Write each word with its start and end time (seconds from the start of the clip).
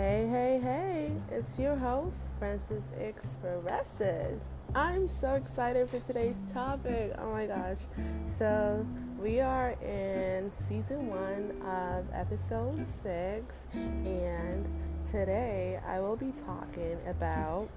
Hey, 0.00 0.26
hey, 0.30 0.60
hey, 0.62 1.10
it's 1.30 1.58
your 1.58 1.76
host, 1.76 2.24
Francis 2.38 2.90
Expresses. 2.98 4.48
I'm 4.74 5.06
so 5.06 5.34
excited 5.34 5.90
for 5.90 6.00
today's 6.00 6.38
topic. 6.54 7.12
Oh 7.18 7.32
my 7.32 7.44
gosh. 7.44 7.80
So, 8.26 8.86
we 9.18 9.40
are 9.40 9.72
in 9.82 10.50
season 10.54 11.08
one 11.08 11.54
of 11.68 12.06
episode 12.14 12.82
six, 12.82 13.66
and 13.74 14.66
today 15.06 15.78
I 15.86 16.00
will 16.00 16.16
be 16.16 16.32
talking 16.46 16.96
about 17.06 17.68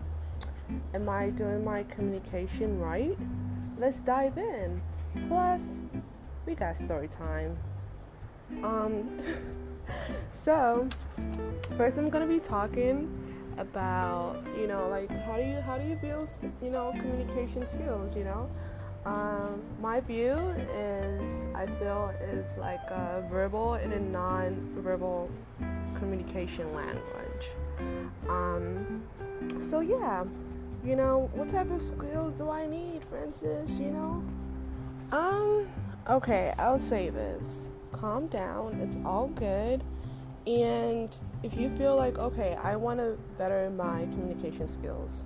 Am 0.94 1.10
I 1.10 1.30
doing 1.30 1.66
my 1.66 1.84
communication 1.84 2.80
right? 2.80 3.18
Let's 3.78 4.00
dive 4.00 4.38
in. 4.38 4.82
Plus, 5.28 5.82
we 6.46 6.56
got 6.56 6.78
story 6.78 7.10
time. 7.10 7.58
Um, 8.64 9.10
so 10.32 10.88
first 11.78 11.98
I'm 11.98 12.10
gonna 12.10 12.28
be 12.28 12.40
talking 12.40 13.10
about 13.58 14.44
you 14.58 14.68
know 14.68 14.88
like 14.88 15.10
how 15.26 15.38
do 15.38 15.44
you 15.44 15.62
how 15.62 15.78
do 15.78 15.88
you 15.88 15.96
build 15.96 16.30
you 16.62 16.70
know 16.70 16.92
communication 16.92 17.66
skills 17.66 18.16
you 18.16 18.24
know? 18.24 18.50
Um, 19.06 19.62
my 19.82 20.00
view 20.00 20.36
is 20.74 21.46
I 21.54 21.66
feel 21.66 22.14
is 22.22 22.48
like 22.58 22.84
a 22.90 23.26
verbal 23.30 23.74
and 23.74 23.92
a 23.92 24.00
non-verbal 24.00 25.30
communication 26.00 26.74
language. 26.74 27.48
Um, 28.30 29.04
so 29.60 29.82
yeah 29.82 30.24
you 30.86 30.96
know 30.96 31.30
what 31.34 31.50
type 31.50 31.72
of 31.72 31.82
skills 31.82 32.36
do 32.36 32.50
I 32.50 32.68
need 32.68 33.04
Francis 33.10 33.80
you 33.80 33.92
know? 33.92 34.24
Um 35.12 35.68
okay 36.10 36.54
I'll 36.58 36.80
say 36.80 37.10
this. 37.10 37.72
Calm 37.92 38.28
down 38.28 38.80
it's 38.82 38.98
all 39.06 39.28
good 39.28 39.84
and 40.46 41.16
if 41.42 41.58
you 41.58 41.70
feel 41.78 41.96
like, 41.96 42.18
okay, 42.18 42.58
I 42.62 42.76
want 42.76 43.00
to 43.00 43.18
better 43.38 43.70
my 43.70 44.06
communication 44.14 44.68
skills, 44.68 45.26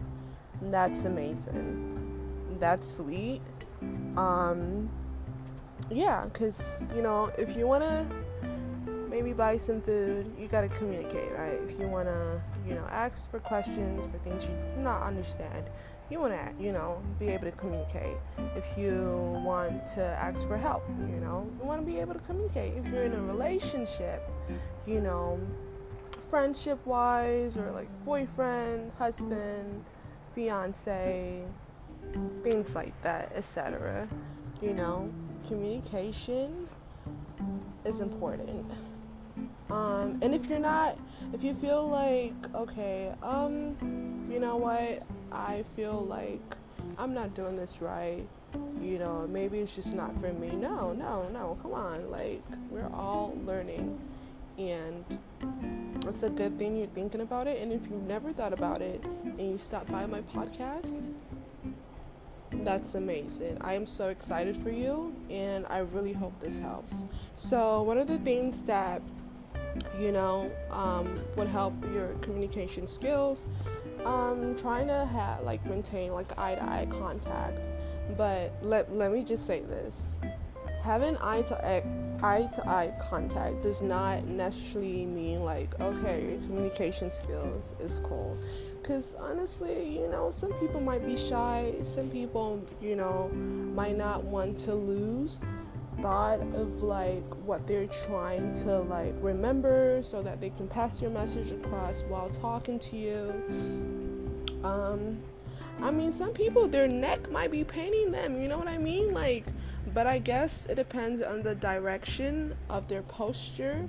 that's 0.62 1.06
amazing. 1.06 2.58
That's 2.60 2.88
sweet. 2.88 3.42
Um, 4.16 4.90
yeah, 5.90 6.26
because, 6.26 6.86
you 6.96 7.02
know, 7.02 7.32
if 7.38 7.56
you 7.56 7.68
want 7.68 7.84
to 7.84 8.06
maybe 9.10 9.34
buy 9.34 9.58
some 9.58 9.82
food, 9.82 10.32
you 10.38 10.48
got 10.48 10.62
to 10.62 10.70
communicate, 10.70 11.32
right? 11.38 11.60
If 11.68 11.80
you 11.80 11.88
want 11.88 12.08
to, 12.08 12.42
you 12.68 12.76
know, 12.76 12.86
ask 12.90 13.30
for 13.32 13.40
questions 13.40 14.06
for 14.08 14.18
things 14.20 14.44
you 14.44 14.52
do 14.76 14.82
not 14.82 15.04
understand, 15.04 15.66
you 16.10 16.20
want 16.20 16.34
to, 16.34 16.64
you 16.64 16.72
know, 16.72 17.02
be 17.20 17.28
able 17.28 17.46
to 17.46 17.52
communicate. 17.52 18.18
If 18.56 18.78
you 18.78 19.42
want 19.46 19.84
to 19.96 20.02
ask 20.02 20.48
for 20.48 20.58
help, 20.58 20.88
you 21.00 21.18
know, 21.18 21.50
you 21.60 21.66
want 21.66 21.86
to 21.86 21.92
be 21.92 22.00
able 22.00 22.14
to 22.14 22.20
communicate. 22.22 22.74
If 22.78 22.88
you're 22.88 23.04
in 23.04 23.14
a 23.14 23.22
relationship, 23.22 24.30
you 24.86 25.02
know, 25.02 25.40
friendship 26.30 26.86
wise 26.86 27.58
or 27.58 27.72
like 27.72 27.90
boyfriend, 28.06 28.92
husband, 28.98 29.84
fiance, 30.34 31.44
things 32.44 32.76
like 32.76 33.00
that, 33.04 33.32
etc. 33.36 34.08
You 34.62 34.74
know, 34.74 35.12
communication 35.48 36.68
is 37.86 38.00
important. 38.00 38.66
Um, 39.70 40.20
and 40.22 40.34
if 40.34 40.48
you're 40.48 40.60
not, 40.60 40.98
if 41.34 41.44
you 41.44 41.54
feel 41.54 41.88
like, 41.88 42.34
okay, 42.56 43.14
um, 43.22 44.18
you 44.30 44.40
know 44.40 44.56
what, 44.56 45.04
I 45.38 45.64
feel 45.76 46.04
like 46.10 46.42
I'm 46.98 47.14
not 47.14 47.36
doing 47.36 47.56
this 47.56 47.80
right, 47.82 48.28
you 48.82 48.98
know, 48.98 49.28
maybe 49.28 49.60
it's 49.60 49.76
just 49.76 49.94
not 49.94 50.20
for 50.20 50.34
me. 50.34 50.50
No, 50.50 50.94
no, 50.94 51.30
no, 51.30 51.58
come 51.62 51.74
on. 51.74 52.10
Like, 52.10 52.42
we're 52.72 52.90
all 52.92 53.38
learning. 53.46 54.00
And 54.58 55.06
it's 56.08 56.24
a 56.24 56.30
good 56.30 56.58
thing 56.58 56.78
you're 56.78 56.88
thinking 56.88 57.22
about 57.22 57.46
it. 57.46 57.62
And 57.62 57.72
if 57.72 57.82
you've 57.84 58.08
never 58.08 58.34
thought 58.34 58.54
about 58.54 58.82
it 58.82 59.04
and 59.06 59.52
you 59.52 59.58
stop 59.60 59.86
by 59.92 60.08
my 60.08 60.22
podcast, 60.22 61.12
that's 62.64 62.96
amazing. 62.96 63.60
I 63.62 63.74
am 63.74 63.86
so 63.86 64.10
excited 64.10 64.58
for 64.58 64.72
you 64.72 65.14
and 65.30 65.68
I 65.70 65.80
really 65.80 66.14
hope 66.14 66.40
this 66.40 66.58
helps. 66.58 66.96
So, 67.36 67.84
one 67.84 68.00
of 68.00 68.08
the 68.08 68.18
things 68.20 68.64
that 68.64 69.04
you 70.00 70.12
know 70.12 70.52
um, 70.72 71.20
would 71.36 71.48
help 71.48 71.74
your 71.94 72.10
communication 72.22 72.88
skills 72.88 73.46
um, 74.08 74.56
trying 74.56 74.88
to 74.88 75.06
have 75.06 75.44
like 75.44 75.66
maintain 75.66 76.14
like 76.14 76.38
eye 76.38 76.56
to 76.56 76.64
eye 76.64 76.88
contact 76.90 77.60
but 78.16 78.54
let, 78.62 78.94
let 78.94 79.12
me 79.12 79.24
just 79.24 79.46
say 79.46 79.62
this. 79.62 80.16
Having 80.84 81.18
eye 81.18 81.42
to 81.44 81.66
eye, 81.66 81.84
eye 82.24 82.50
to 82.54 82.68
eye 82.68 82.94
contact 83.10 83.62
does 83.64 83.82
not 83.82 84.26
necessarily 84.26 85.06
mean 85.06 85.44
like 85.44 85.78
okay 85.82 86.30
your 86.30 86.40
communication 86.42 87.12
skills 87.12 87.74
is 87.80 88.00
cool. 88.02 88.38
Because 88.82 89.16
honestly 89.20 90.00
you 90.00 90.08
know 90.08 90.32
some 90.32 90.54
people 90.54 90.80
might 90.80 91.06
be 91.06 91.18
shy 91.18 91.74
some 91.84 92.10
people 92.10 92.66
you 92.82 92.96
know 92.96 93.28
might 93.76 93.98
not 93.98 94.24
want 94.24 94.58
to 94.60 94.76
lose 94.76 95.42
thought 96.02 96.40
of 96.56 96.84
like 96.84 97.24
what 97.44 97.68
they're 97.68 97.88
trying 97.88 98.54
to 98.62 98.80
like 98.80 99.14
remember 99.20 100.00
so 100.02 100.22
that 100.22 100.40
they 100.40 100.52
can 100.52 100.70
pass 100.70 101.02
your 101.02 101.12
message 101.12 101.52
across 101.52 102.02
while 102.04 102.30
talking 102.30 102.80
to 102.80 102.96
you 102.96 103.97
um 104.68 105.18
i 105.82 105.92
mean 105.92 106.12
some 106.12 106.32
people 106.32 106.68
their 106.68 106.88
neck 106.88 107.30
might 107.32 107.52
be 107.52 107.64
paining 107.64 108.12
them 108.12 108.42
you 108.42 108.48
know 108.48 108.58
what 108.58 108.68
i 108.68 108.78
mean 108.78 109.14
like 109.14 109.46
but 109.94 110.08
i 110.08 110.18
guess 110.18 110.66
it 110.66 110.76
depends 110.76 111.22
on 111.22 111.42
the 111.42 111.56
direction 111.56 112.56
of 112.70 112.88
their 112.88 113.02
posture 113.04 113.88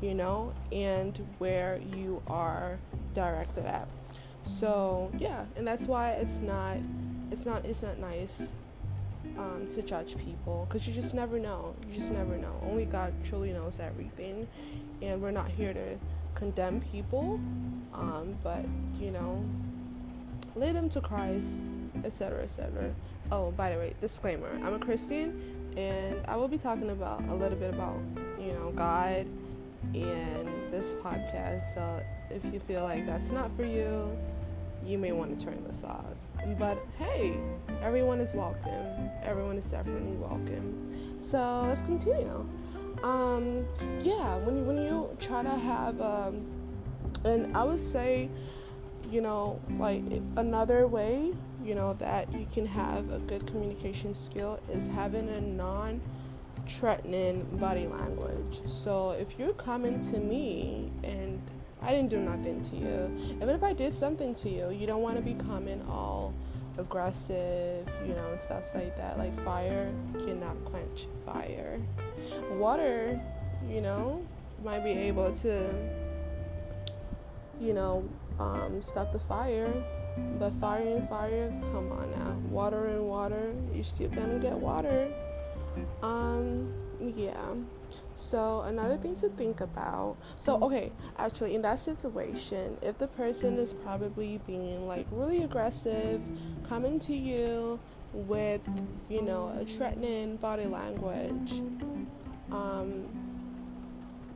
you 0.00 0.14
know 0.14 0.52
and 0.72 1.24
where 1.38 1.80
you 1.96 2.22
are 2.26 2.78
directed 3.14 3.64
at 3.64 3.88
so 4.42 5.10
yeah 5.18 5.44
and 5.56 5.66
that's 5.66 5.86
why 5.86 6.10
it's 6.12 6.40
not 6.40 6.76
it's 7.30 7.46
not 7.46 7.64
it's 7.64 7.82
not 7.82 7.98
nice 7.98 8.52
um, 9.38 9.66
to 9.74 9.82
judge 9.82 10.16
people 10.16 10.66
because 10.68 10.86
you 10.86 10.94
just 10.94 11.14
never 11.14 11.38
know. 11.38 11.74
You 11.88 11.94
just 11.94 12.12
never 12.12 12.36
know. 12.36 12.60
Only 12.62 12.84
God 12.84 13.12
truly 13.24 13.52
knows 13.52 13.80
everything, 13.80 14.46
and 15.02 15.20
we're 15.20 15.30
not 15.30 15.50
here 15.50 15.74
to 15.74 15.98
condemn 16.34 16.80
people, 16.80 17.40
um, 17.92 18.36
but 18.42 18.64
you 18.98 19.10
know, 19.10 19.44
lead 20.56 20.74
them 20.74 20.88
to 20.90 21.00
Christ, 21.00 21.62
etc., 22.04 22.42
etc. 22.42 22.92
Oh, 23.30 23.50
by 23.52 23.72
the 23.72 23.78
way, 23.78 23.94
disclaimer: 24.00 24.48
I'm 24.64 24.74
a 24.74 24.78
Christian, 24.78 25.40
and 25.76 26.16
I 26.26 26.36
will 26.36 26.48
be 26.48 26.58
talking 26.58 26.90
about 26.90 27.22
a 27.28 27.34
little 27.34 27.58
bit 27.58 27.74
about 27.74 28.00
you 28.40 28.52
know 28.52 28.72
God 28.74 29.26
and 29.94 30.48
this 30.72 30.94
podcast. 31.02 31.74
So 31.74 32.02
if 32.30 32.44
you 32.52 32.58
feel 32.58 32.82
like 32.82 33.06
that's 33.06 33.30
not 33.30 33.54
for 33.56 33.64
you, 33.64 34.16
you 34.84 34.98
may 34.98 35.12
want 35.12 35.38
to 35.38 35.44
turn 35.44 35.62
this 35.66 35.84
off. 35.84 36.04
But 36.58 36.78
hey, 36.98 37.36
everyone 37.82 38.20
is 38.20 38.32
welcome. 38.34 39.10
Everyone 39.22 39.56
is 39.56 39.66
definitely 39.66 40.16
welcome. 40.16 41.20
So 41.22 41.64
let's 41.66 41.82
continue. 41.82 42.48
Um, 43.02 43.66
yeah, 44.00 44.36
when 44.38 44.56
you, 44.56 44.62
when 44.62 44.78
you 44.78 45.08
try 45.20 45.42
to 45.42 45.50
have, 45.50 46.00
um, 46.00 46.46
and 47.24 47.54
I 47.56 47.64
would 47.64 47.80
say, 47.80 48.28
you 49.10 49.20
know, 49.20 49.60
like 49.78 50.02
another 50.36 50.86
way, 50.86 51.32
you 51.64 51.74
know, 51.74 51.94
that 51.94 52.32
you 52.32 52.46
can 52.52 52.66
have 52.66 53.10
a 53.10 53.18
good 53.18 53.46
communication 53.46 54.14
skill 54.14 54.60
is 54.70 54.86
having 54.88 55.28
a 55.28 55.40
non 55.40 56.00
threatening 56.68 57.44
body 57.58 57.86
language. 57.86 58.60
So 58.66 59.10
if 59.10 59.38
you're 59.38 59.52
coming 59.52 60.00
to 60.10 60.18
me 60.18 60.90
and 61.04 61.40
I 61.82 61.90
didn't 61.90 62.08
do 62.08 62.18
nothing 62.18 62.62
to 62.70 62.76
you. 62.76 63.36
Even 63.36 63.50
if 63.50 63.62
I 63.62 63.72
did 63.72 63.94
something 63.94 64.34
to 64.36 64.48
you, 64.48 64.70
you 64.70 64.86
don't 64.86 65.02
want 65.02 65.16
to 65.16 65.22
becoming 65.22 65.84
all 65.88 66.34
aggressive, 66.78 67.86
you 68.06 68.14
know, 68.14 68.30
and 68.32 68.40
stuff 68.40 68.74
like 68.74 68.96
that. 68.96 69.18
Like 69.18 69.38
fire 69.44 69.92
cannot 70.14 70.56
quench 70.64 71.06
fire. 71.24 71.80
Water, 72.52 73.20
you 73.68 73.80
know, 73.80 74.26
might 74.64 74.82
be 74.82 74.90
able 74.90 75.32
to, 75.36 75.72
you 77.60 77.72
know, 77.72 78.08
um, 78.38 78.82
stop 78.82 79.12
the 79.12 79.18
fire. 79.18 79.72
But 80.38 80.52
fire 80.54 80.96
and 80.96 81.08
fire, 81.08 81.48
come 81.72 81.92
on 81.92 82.10
now. 82.10 82.32
Water 82.48 82.86
and 82.86 83.06
water, 83.06 83.54
you 83.74 83.82
still 83.82 84.08
gonna 84.08 84.38
get 84.38 84.54
water. 84.54 85.12
Um, 86.02 86.72
yeah. 87.00 87.36
So 88.14 88.62
another 88.62 88.96
thing 88.96 89.14
to 89.16 89.28
think 89.28 89.60
about. 89.60 90.16
So 90.38 90.58
okay, 90.62 90.90
actually 91.18 91.54
in 91.54 91.62
that 91.62 91.78
situation, 91.78 92.78
if 92.80 92.96
the 92.96 93.08
person 93.08 93.58
is 93.58 93.74
probably 93.74 94.40
being 94.46 94.88
like 94.88 95.06
really 95.10 95.42
aggressive, 95.42 96.22
coming 96.66 96.98
to 97.00 97.14
you 97.14 97.78
with, 98.14 98.62
you 99.10 99.20
know, 99.20 99.54
a 99.60 99.66
threatening 99.66 100.36
body 100.36 100.64
language, 100.64 101.60
um, 102.50 103.04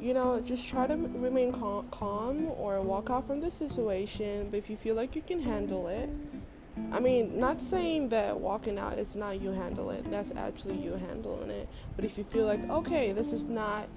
you 0.00 0.14
know, 0.14 0.40
just 0.40 0.68
try 0.68 0.86
to 0.86 0.96
remain 0.96 1.52
cal- 1.52 1.84
calm 1.90 2.46
or 2.56 2.80
walk 2.80 3.10
out 3.10 3.26
from 3.26 3.40
the 3.40 3.50
situation. 3.50 4.48
But 4.50 4.58
if 4.58 4.70
you 4.70 4.76
feel 4.76 4.94
like 4.94 5.14
you 5.14 5.22
can 5.22 5.40
handle 5.40 5.88
it, 5.88 6.08
I 6.92 7.00
mean, 7.00 7.38
not 7.38 7.60
saying 7.60 8.08
that 8.08 8.38
walking 8.38 8.78
out 8.78 8.98
is 8.98 9.14
not 9.14 9.40
you 9.40 9.50
handle 9.50 9.90
it. 9.90 10.10
That's 10.10 10.32
actually 10.32 10.78
you 10.78 10.92
handling 10.92 11.50
it. 11.50 11.68
But 11.96 12.04
if 12.04 12.16
you 12.16 12.24
feel 12.24 12.46
like, 12.46 12.68
okay, 12.70 13.12
this 13.12 13.32
is 13.32 13.44
not 13.44 13.88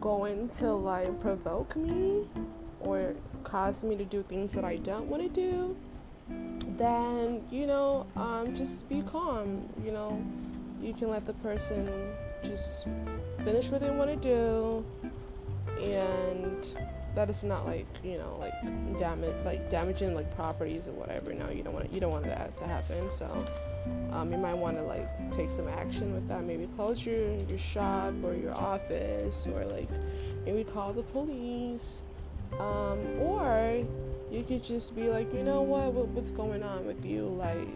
going 0.00 0.48
to 0.48 0.72
like 0.72 1.20
provoke 1.20 1.74
me, 1.76 2.28
or 2.80 3.14
cause 3.44 3.82
me 3.84 3.96
to 3.96 4.04
do 4.04 4.22
things 4.22 4.52
that 4.52 4.64
I 4.64 4.76
don't 4.76 5.06
want 5.06 5.22
to 5.22 5.28
do, 5.28 5.76
then 6.76 7.42
you 7.50 7.66
know, 7.66 8.06
um, 8.16 8.54
just 8.54 8.88
be 8.88 9.02
calm. 9.02 9.68
You 9.84 9.92
know, 9.92 10.24
you 10.80 10.94
can 10.94 11.10
let 11.10 11.26
the 11.26 11.34
person 11.34 11.90
just 12.42 12.86
finish 13.44 13.68
what 13.70 13.80
they 13.80 13.90
want 13.90 14.10
to 14.10 14.16
do, 14.16 14.84
and 15.82 16.74
that 17.14 17.28
is 17.28 17.42
not 17.42 17.66
like 17.66 17.86
you 18.04 18.18
know 18.18 18.36
like 18.38 18.98
damage 18.98 19.34
like 19.44 19.68
damaging 19.70 20.14
like 20.14 20.34
properties 20.36 20.88
or 20.88 20.92
whatever. 20.92 21.32
No, 21.32 21.50
you 21.50 21.62
don't 21.62 21.74
want 21.74 21.92
you 21.92 22.00
don't 22.00 22.12
want 22.12 22.24
that 22.24 22.56
to 22.58 22.64
happen. 22.66 23.10
So 23.10 23.26
um, 24.12 24.30
you 24.30 24.38
might 24.38 24.54
want 24.54 24.76
to 24.76 24.82
like 24.82 25.08
take 25.30 25.50
some 25.50 25.68
action 25.68 26.12
with 26.12 26.28
that. 26.28 26.44
Maybe 26.44 26.68
close 26.76 27.04
your 27.04 27.36
your 27.48 27.58
shop 27.58 28.14
or 28.22 28.34
your 28.34 28.54
office, 28.54 29.46
or 29.46 29.64
like 29.64 29.88
maybe 30.44 30.64
call 30.64 30.92
the 30.92 31.02
police, 31.02 32.02
um, 32.58 32.98
or 33.18 33.84
you 34.30 34.44
could 34.44 34.62
just 34.62 34.94
be 34.94 35.08
like, 35.08 35.32
you 35.34 35.42
know 35.42 35.62
what, 35.62 35.92
what, 35.92 36.08
what's 36.08 36.30
going 36.30 36.62
on 36.62 36.86
with 36.86 37.04
you? 37.04 37.26
Like, 37.26 37.66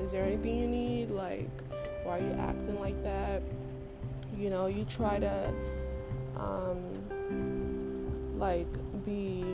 is 0.00 0.10
there 0.10 0.24
anything 0.24 0.56
you 0.56 0.66
need? 0.66 1.10
Like, 1.10 1.48
why 2.02 2.18
are 2.18 2.20
you 2.20 2.32
acting 2.32 2.80
like 2.80 3.00
that? 3.04 3.42
You 4.40 4.48
know, 4.48 4.66
you 4.66 4.86
try 4.86 5.18
to, 5.18 5.52
um, 6.36 8.38
like, 8.38 8.66
be, 9.04 9.44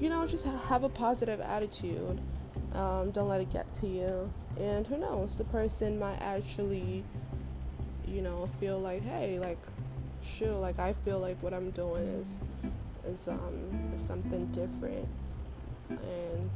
you 0.00 0.08
know, 0.08 0.26
just 0.26 0.46
have 0.46 0.84
a 0.84 0.88
positive 0.88 1.40
attitude. 1.40 2.18
Um, 2.72 3.10
don't 3.10 3.28
let 3.28 3.42
it 3.42 3.52
get 3.52 3.72
to 3.74 3.86
you. 3.86 4.32
And 4.58 4.86
who 4.86 4.96
knows, 4.96 5.36
the 5.36 5.44
person 5.44 5.98
might 5.98 6.18
actually, 6.20 7.04
you 8.06 8.22
know, 8.22 8.48
feel 8.58 8.78
like, 8.78 9.02
hey, 9.02 9.38
like, 9.38 9.58
sure, 10.22 10.52
like 10.52 10.78
I 10.78 10.92
feel 10.92 11.18
like 11.18 11.40
what 11.42 11.52
I'm 11.52 11.70
doing 11.70 12.04
is 12.20 12.40
is 13.06 13.28
um 13.28 13.90
is 13.94 14.00
something 14.00 14.46
different 14.46 15.08
and 15.90 16.50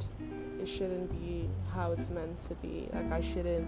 it 0.61 0.67
shouldn't 0.67 1.11
be 1.19 1.49
how 1.73 1.91
it's 1.91 2.09
meant 2.09 2.39
to 2.47 2.55
be. 2.55 2.87
Like 2.93 3.11
I 3.11 3.21
shouldn't 3.21 3.67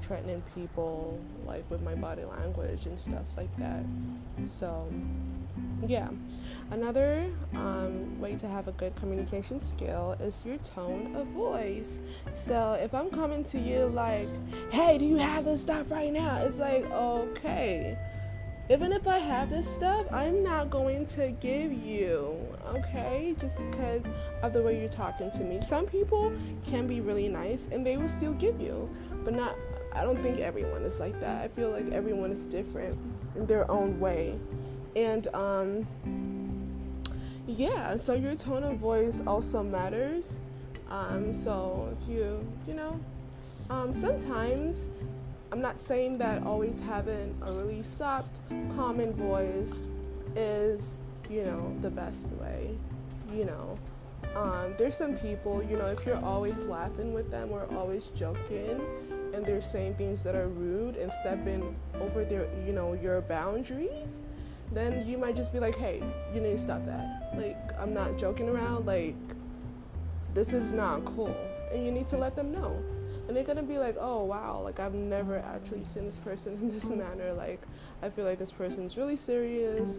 threatening 0.00 0.42
people 0.54 1.18
like 1.46 1.68
with 1.70 1.82
my 1.82 1.94
body 1.94 2.24
language 2.24 2.86
and 2.86 2.98
stuff 2.98 3.36
like 3.36 3.54
that. 3.58 3.84
So 4.46 4.88
yeah. 5.86 6.08
Another 6.70 7.30
um, 7.54 8.18
way 8.18 8.34
to 8.36 8.48
have 8.48 8.68
a 8.68 8.72
good 8.72 8.96
communication 8.96 9.60
skill 9.60 10.16
is 10.18 10.42
your 10.44 10.56
tone 10.58 11.14
of 11.14 11.26
voice. 11.28 11.98
So 12.34 12.72
if 12.80 12.94
I'm 12.94 13.10
coming 13.10 13.44
to 13.44 13.58
you 13.58 13.86
like, 13.86 14.28
hey, 14.70 14.98
do 14.98 15.04
you 15.04 15.16
have 15.16 15.44
this 15.44 15.62
stuff 15.62 15.90
right 15.90 16.12
now? 16.12 16.42
It's 16.44 16.58
like, 16.58 16.84
okay 16.90 17.98
even 18.70 18.92
if 18.92 19.06
I 19.06 19.18
have 19.18 19.50
this 19.50 19.68
stuff, 19.68 20.06
I'm 20.10 20.42
not 20.42 20.70
going 20.70 21.06
to 21.08 21.28
give 21.32 21.70
you, 21.70 22.34
okay? 22.68 23.34
Just 23.38 23.58
because 23.58 24.04
of 24.42 24.54
the 24.54 24.62
way 24.62 24.80
you're 24.80 24.88
talking 24.88 25.30
to 25.32 25.44
me. 25.44 25.60
Some 25.60 25.84
people 25.84 26.32
can 26.66 26.86
be 26.86 27.02
really 27.02 27.28
nice 27.28 27.68
and 27.70 27.84
they 27.84 27.98
will 27.98 28.08
still 28.08 28.32
give 28.32 28.58
you, 28.58 28.88
but 29.24 29.34
not, 29.34 29.56
I 29.92 30.02
don't 30.02 30.20
think 30.22 30.38
everyone 30.38 30.82
is 30.82 31.00
like 31.00 31.18
that. 31.20 31.42
I 31.42 31.48
feel 31.48 31.70
like 31.70 31.90
everyone 31.92 32.30
is 32.30 32.42
different 32.42 32.96
in 33.36 33.46
their 33.46 33.70
own 33.70 33.98
way. 33.98 34.38
And, 34.96 35.26
um, 35.34 35.86
yeah, 37.46 37.96
so 37.96 38.14
your 38.14 38.34
tone 38.34 38.62
of 38.64 38.78
voice 38.78 39.22
also 39.26 39.62
matters. 39.62 40.40
Um, 40.90 41.32
so 41.32 41.96
if 42.00 42.08
you, 42.08 42.46
you 42.66 42.74
know, 42.74 43.00
um, 43.70 43.92
sometimes 43.92 44.88
I'm 45.52 45.60
not 45.60 45.82
saying 45.82 46.18
that 46.18 46.42
always 46.44 46.80
having 46.80 47.34
a 47.42 47.52
really 47.52 47.82
soft, 47.82 48.40
common 48.74 49.12
voice 49.12 49.82
is, 50.36 50.98
you 51.30 51.44
know, 51.44 51.74
the 51.80 51.90
best 51.90 52.28
way. 52.32 52.76
You 53.32 53.44
know, 53.44 53.78
um, 54.34 54.74
there's 54.78 54.96
some 54.96 55.16
people, 55.16 55.62
you 55.62 55.76
know, 55.76 55.86
if 55.86 56.04
you're 56.04 56.22
always 56.24 56.64
laughing 56.64 57.14
with 57.14 57.30
them 57.30 57.50
or 57.52 57.66
always 57.76 58.08
joking, 58.08 58.80
and 59.34 59.44
they're 59.44 59.60
saying 59.60 59.94
things 59.96 60.22
that 60.22 60.34
are 60.34 60.48
rude 60.48 60.96
and 60.96 61.12
stepping 61.20 61.74
over 62.00 62.24
their, 62.24 62.48
you 62.66 62.72
know, 62.72 62.94
your 62.94 63.20
boundaries, 63.22 64.20
then 64.72 65.06
you 65.06 65.18
might 65.18 65.36
just 65.36 65.52
be 65.52 65.58
like, 65.58 65.76
hey, 65.76 66.02
you 66.34 66.40
need 66.40 66.56
to 66.56 66.58
stop 66.58 66.84
that. 66.86 67.32
Like, 67.36 67.58
I'm 67.78 67.92
not 67.92 68.16
joking 68.16 68.48
around. 68.48 68.86
Like, 68.86 69.14
this 70.32 70.52
is 70.52 70.72
not 70.72 71.04
cool, 71.04 71.36
and 71.72 71.84
you 71.84 71.92
need 71.92 72.08
to 72.08 72.16
let 72.16 72.34
them 72.36 72.52
know 72.52 72.82
and 73.26 73.36
they're 73.36 73.44
gonna 73.44 73.62
be 73.62 73.78
like, 73.78 73.96
oh 73.98 74.24
wow, 74.24 74.60
like 74.62 74.80
I've 74.80 74.94
never 74.94 75.38
actually 75.38 75.84
seen 75.84 76.04
this 76.04 76.18
person 76.18 76.54
in 76.60 76.70
this 76.72 76.84
manner. 76.90 77.32
Like 77.32 77.62
I 78.02 78.10
feel 78.10 78.24
like 78.24 78.38
this 78.38 78.52
person's 78.52 78.96
really 78.96 79.16
serious. 79.16 79.98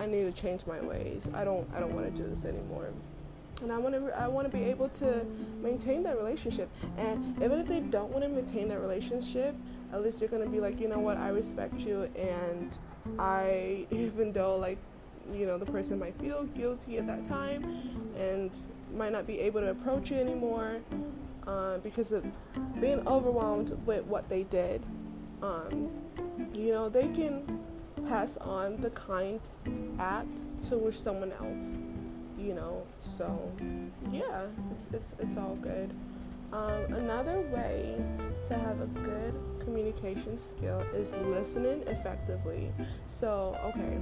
I 0.00 0.06
need 0.06 0.24
to 0.24 0.32
change 0.32 0.66
my 0.66 0.80
ways. 0.80 1.28
I 1.34 1.44
don't 1.44 1.68
I 1.74 1.80
don't 1.80 1.94
want 1.94 2.14
to 2.14 2.22
do 2.22 2.28
this 2.28 2.44
anymore. 2.44 2.88
And 3.64 3.72
I 3.72 3.78
want 3.78 3.94
to 3.94 4.20
I 4.20 4.28
want 4.28 4.50
to 4.50 4.56
be 4.56 4.64
able 4.64 4.90
to 4.90 5.24
maintain 5.62 6.02
that 6.02 6.16
relationship. 6.16 6.68
And 6.98 7.36
even 7.42 7.58
if 7.58 7.66
they 7.66 7.80
don't 7.80 8.10
want 8.10 8.22
to 8.22 8.28
maintain 8.28 8.68
that 8.68 8.80
relationship, 8.80 9.56
at 9.92 10.02
least 10.02 10.20
you're 10.20 10.30
gonna 10.30 10.48
be 10.48 10.60
like, 10.60 10.80
you 10.80 10.88
know 10.88 10.98
what, 10.98 11.16
I 11.16 11.30
respect 11.30 11.80
you, 11.80 12.10
and 12.14 12.76
I 13.18 13.86
even 13.90 14.32
though 14.32 14.56
like 14.56 14.78
you 15.32 15.46
know 15.46 15.56
the 15.56 15.64
person 15.64 15.98
might 15.98 16.18
feel 16.20 16.44
guilty 16.44 16.98
at 16.98 17.06
that 17.06 17.24
time 17.24 17.62
and 18.18 18.54
might 18.94 19.12
not 19.12 19.26
be 19.26 19.40
able 19.40 19.60
to 19.60 19.70
approach 19.70 20.10
you 20.10 20.18
anymore 20.18 20.80
uh, 21.46 21.78
because 21.78 22.12
of 22.12 22.24
being 22.80 23.06
overwhelmed 23.08 23.70
with 23.86 24.04
what 24.04 24.28
they 24.28 24.42
did. 24.44 24.84
Um, 25.42 25.90
you 26.54 26.72
know, 26.72 26.88
they 26.88 27.08
can 27.08 27.60
pass 28.08 28.36
on 28.36 28.80
the 28.80 28.90
kind 28.90 29.40
act 29.98 30.28
to 30.68 30.92
someone 30.92 31.32
else. 31.32 31.78
You 32.38 32.54
know, 32.54 32.82
so 33.00 33.52
yeah, 34.10 34.42
it's 34.72 34.88
it's 34.92 35.14
it's 35.18 35.36
all 35.36 35.56
good. 35.62 35.92
Um, 36.52 36.94
another 36.94 37.40
way 37.52 37.96
to 38.46 38.54
have 38.54 38.80
a 38.80 38.86
good 38.86 39.34
communication 39.58 40.38
skill 40.38 40.80
is 40.94 41.12
listening 41.26 41.82
effectively. 41.88 42.70
So, 43.08 43.56
okay, 43.64 43.98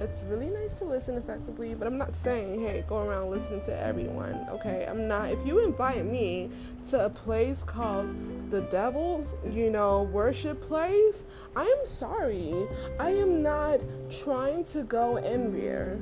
it's 0.00 0.22
really 0.24 0.50
nice 0.50 0.78
to 0.78 0.84
listen 0.84 1.16
effectively, 1.16 1.74
but 1.74 1.86
I'm 1.86 1.98
not 1.98 2.14
saying, 2.14 2.60
hey, 2.60 2.84
go 2.88 2.98
around 2.98 3.30
listening 3.30 3.62
to 3.62 3.76
everyone, 3.76 4.46
okay? 4.50 4.86
I'm 4.88 5.08
not. 5.08 5.30
If 5.30 5.46
you 5.46 5.60
invite 5.60 6.04
me 6.04 6.50
to 6.90 7.06
a 7.06 7.10
place 7.10 7.62
called 7.62 8.14
the 8.50 8.62
Devil's, 8.62 9.34
you 9.50 9.70
know, 9.70 10.02
worship 10.02 10.60
place, 10.60 11.24
I 11.56 11.62
am 11.64 11.86
sorry. 11.86 12.68
I 13.00 13.10
am 13.10 13.42
not 13.42 13.80
trying 14.10 14.64
to 14.66 14.82
go 14.82 15.16
in 15.16 15.52
there, 15.52 15.98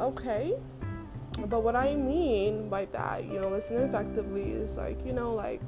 okay? 0.00 0.54
But 1.46 1.62
what 1.62 1.76
I 1.76 1.94
mean 1.94 2.68
by 2.68 2.86
that, 2.86 3.24
you 3.24 3.40
know, 3.40 3.48
listening 3.48 3.82
effectively 3.82 4.50
is 4.50 4.76
like, 4.76 5.04
you 5.06 5.12
know, 5.12 5.34
like, 5.34 5.62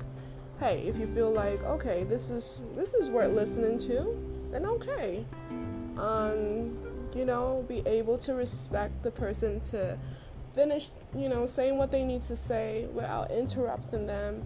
hey, 0.58 0.82
if 0.86 0.98
you 0.98 1.06
feel 1.06 1.30
like, 1.30 1.62
okay, 1.64 2.04
this 2.04 2.30
is 2.30 2.60
this 2.76 2.94
is 2.94 3.10
worth 3.10 3.32
listening 3.32 3.78
to, 3.78 4.16
then 4.50 4.66
okay. 4.66 5.24
Um, 5.96 6.72
you 7.14 7.24
know, 7.24 7.64
be 7.68 7.82
able 7.86 8.18
to 8.18 8.34
respect 8.34 9.02
the 9.02 9.10
person 9.10 9.60
to 9.60 9.98
finish, 10.54 10.90
you 11.16 11.28
know, 11.28 11.46
saying 11.46 11.78
what 11.78 11.90
they 11.90 12.04
need 12.04 12.22
to 12.22 12.36
say 12.36 12.86
without 12.92 13.30
interrupting 13.30 14.06
them. 14.06 14.42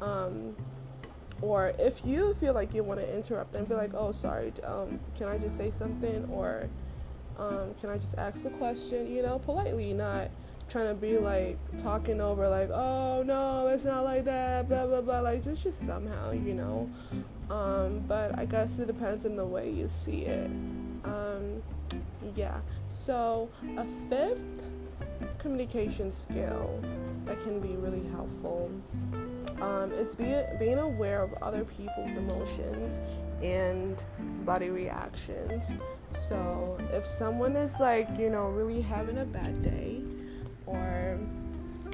Um, 0.00 0.56
or 1.42 1.72
if 1.78 2.04
you 2.04 2.34
feel 2.34 2.52
like 2.52 2.74
you 2.74 2.82
want 2.82 3.00
to 3.00 3.14
interrupt 3.14 3.52
them, 3.52 3.64
be 3.64 3.74
like, 3.74 3.94
oh, 3.94 4.12
sorry, 4.12 4.52
um, 4.64 5.00
can 5.16 5.28
I 5.28 5.38
just 5.38 5.56
say 5.56 5.70
something? 5.70 6.28
Or 6.30 6.68
um, 7.40 7.74
can 7.80 7.90
I 7.90 7.98
just 7.98 8.16
ask 8.18 8.42
the 8.42 8.50
question, 8.50 9.12
you 9.12 9.22
know, 9.22 9.38
politely, 9.38 9.92
not 9.92 10.30
trying 10.68 10.88
to 10.88 10.94
be 10.94 11.18
like 11.18 11.58
talking 11.78 12.20
over, 12.20 12.48
like, 12.48 12.70
oh, 12.70 13.22
no, 13.26 13.66
it's 13.68 13.84
not 13.84 14.04
like 14.04 14.24
that, 14.26 14.68
blah, 14.68 14.86
blah, 14.86 15.00
blah. 15.00 15.20
Like, 15.20 15.42
just, 15.42 15.62
just 15.62 15.84
somehow, 15.84 16.32
you 16.32 16.54
know. 16.54 16.88
Um, 17.50 18.04
but 18.06 18.38
I 18.38 18.44
guess 18.44 18.78
it 18.78 18.86
depends 18.86 19.26
on 19.26 19.34
the 19.34 19.44
way 19.44 19.70
you 19.70 19.88
see 19.88 20.22
it. 20.22 20.50
Um, 21.04 21.62
yeah. 22.36 22.60
So, 22.88 23.48
a 23.76 23.84
fifth 24.08 24.62
communication 25.38 26.12
skill 26.12 26.80
that 27.24 27.42
can 27.42 27.58
be 27.58 27.74
really 27.76 28.06
helpful 28.10 28.70
um, 29.60 29.92
it's 29.92 30.14
being 30.14 30.44
being 30.58 30.78
aware 30.78 31.22
of 31.22 31.34
other 31.42 31.64
people's 31.64 32.10
emotions 32.12 33.00
and 33.42 34.02
body 34.44 34.70
reactions. 34.70 35.74
So, 36.12 36.78
if 36.92 37.06
someone 37.06 37.56
is 37.56 37.78
like, 37.80 38.08
you 38.18 38.30
know, 38.30 38.48
really 38.48 38.80
having 38.80 39.18
a 39.18 39.24
bad 39.24 39.62
day 39.62 40.00
or 40.66 41.18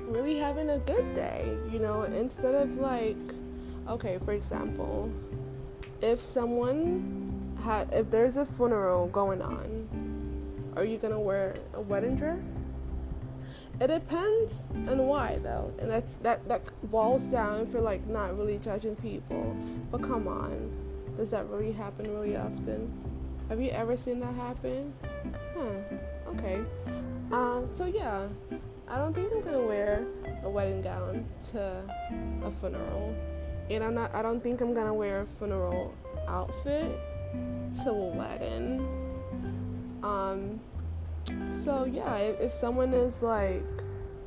really 0.02 0.38
having 0.38 0.70
a 0.70 0.78
good 0.78 1.14
day, 1.14 1.56
you 1.70 1.78
know, 1.78 2.02
instead 2.02 2.54
of 2.54 2.76
like, 2.76 3.16
okay, 3.88 4.18
for 4.24 4.32
example, 4.32 5.12
if 6.00 6.20
someone 6.20 7.56
had, 7.62 7.92
if 7.92 8.10
there's 8.10 8.36
a 8.36 8.46
funeral 8.46 9.08
going 9.08 9.42
on 9.42 9.86
are 10.76 10.84
you 10.84 10.98
gonna 10.98 11.18
wear 11.18 11.54
a 11.72 11.80
wedding 11.80 12.16
dress? 12.16 12.62
It 13.80 13.86
depends 13.86 14.68
on 14.74 15.06
why 15.06 15.38
though, 15.42 15.72
and 15.78 15.90
that's 15.90 16.16
that 16.16 16.46
that 16.48 16.62
boils 16.90 17.24
down 17.24 17.66
for 17.66 17.80
like 17.80 18.06
not 18.06 18.36
really 18.36 18.58
judging 18.58 18.94
people. 18.96 19.56
But 19.90 20.02
come 20.02 20.28
on, 20.28 20.70
does 21.16 21.30
that 21.30 21.48
really 21.48 21.72
happen 21.72 22.12
really 22.14 22.36
often? 22.36 22.92
Have 23.48 23.60
you 23.60 23.70
ever 23.70 23.96
seen 23.96 24.20
that 24.20 24.34
happen? 24.34 24.92
huh, 25.54 26.30
okay. 26.30 26.60
Um, 27.32 27.68
so 27.70 27.86
yeah, 27.86 28.26
I 28.88 28.98
don't 28.98 29.14
think 29.14 29.32
I'm 29.32 29.42
gonna 29.42 29.60
wear 29.64 30.04
a 30.42 30.50
wedding 30.50 30.82
gown 30.82 31.24
to 31.52 31.82
a 32.44 32.50
funeral, 32.50 33.14
and 33.70 33.84
I'm 33.84 33.94
not. 33.94 34.14
I 34.14 34.22
don't 34.22 34.42
think 34.42 34.60
I'm 34.60 34.74
gonna 34.74 34.94
wear 34.94 35.22
a 35.22 35.26
funeral 35.26 35.94
outfit 36.26 36.98
to 37.84 37.90
a 37.90 38.08
wedding. 38.16 38.80
Um, 40.02 40.60
so 41.50 41.84
yeah, 41.84 42.16
if, 42.16 42.40
if 42.40 42.52
someone 42.52 42.92
is 42.92 43.22
like 43.22 43.64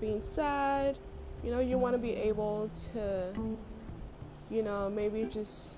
being 0.02 0.22
sad, 0.22 0.98
you 1.44 1.52
know, 1.52 1.60
you 1.60 1.78
want 1.78 1.94
to 1.96 2.00
be 2.00 2.14
able 2.14 2.70
to, 2.94 3.34
you 4.50 4.64
know, 4.64 4.90
maybe 4.90 5.26
just 5.26 5.78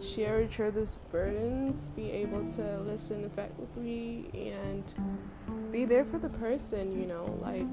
share 0.00 0.40
each 0.40 0.60
other's 0.60 0.98
burdens, 1.10 1.90
be 1.90 2.10
able 2.10 2.44
to 2.52 2.78
listen 2.80 3.24
effectively, 3.24 4.30
and 4.34 4.94
be 5.72 5.84
there 5.84 6.04
for 6.04 6.18
the 6.18 6.28
person, 6.28 7.00
you 7.00 7.06
know, 7.06 7.38
like 7.42 7.66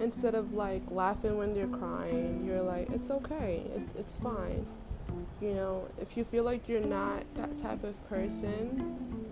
instead 0.00 0.34
of 0.34 0.54
like 0.54 0.82
laughing 0.90 1.38
when 1.38 1.54
they're 1.54 1.66
crying, 1.66 2.44
you're 2.44 2.62
like, 2.62 2.90
it's 2.90 3.10
okay, 3.10 3.62
it's, 3.74 3.94
it's 3.94 4.16
fine. 4.16 4.66
You 5.40 5.54
know, 5.54 5.88
if 6.00 6.16
you 6.16 6.24
feel 6.24 6.44
like 6.44 6.68
you're 6.68 6.80
not 6.80 7.24
that 7.34 7.56
type 7.60 7.84
of 7.84 8.08
person, 8.08 9.26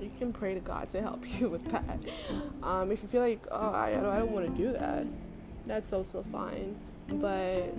you 0.00 0.10
can 0.18 0.32
pray 0.32 0.54
to 0.54 0.60
God 0.60 0.88
to 0.90 1.00
help 1.00 1.24
you 1.40 1.48
with 1.48 1.70
that. 1.70 1.98
Um, 2.62 2.90
if 2.90 3.02
you 3.02 3.08
feel 3.08 3.22
like, 3.22 3.44
oh, 3.50 3.70
I, 3.72 3.88
I 3.88 3.92
don't, 3.92 4.06
I 4.06 4.18
don't 4.18 4.32
want 4.32 4.46
to 4.46 4.62
do 4.62 4.72
that, 4.72 5.06
that's 5.66 5.92
also 5.92 6.24
fine. 6.30 6.76
But 7.08 7.74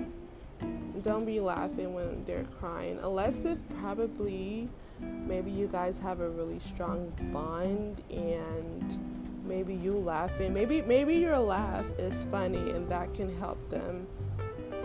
don't 1.01 1.25
be 1.25 1.39
laughing 1.39 1.93
when 1.93 2.23
they're 2.25 2.45
crying, 2.59 2.99
unless 3.01 3.45
if 3.45 3.57
probably 3.81 4.69
maybe 4.99 5.51
you 5.51 5.67
guys 5.67 5.99
have 5.99 6.21
a 6.21 6.29
really 6.29 6.59
strong 6.59 7.11
bond 7.33 8.01
and 8.09 8.99
maybe 9.45 9.73
you 9.73 9.93
laughing. 9.97 10.53
Maybe 10.53 10.81
maybe 10.81 11.15
your 11.15 11.37
laugh 11.37 11.85
is 11.97 12.23
funny 12.31 12.71
and 12.71 12.89
that 12.89 13.13
can 13.13 13.37
help 13.39 13.69
them 13.69 14.07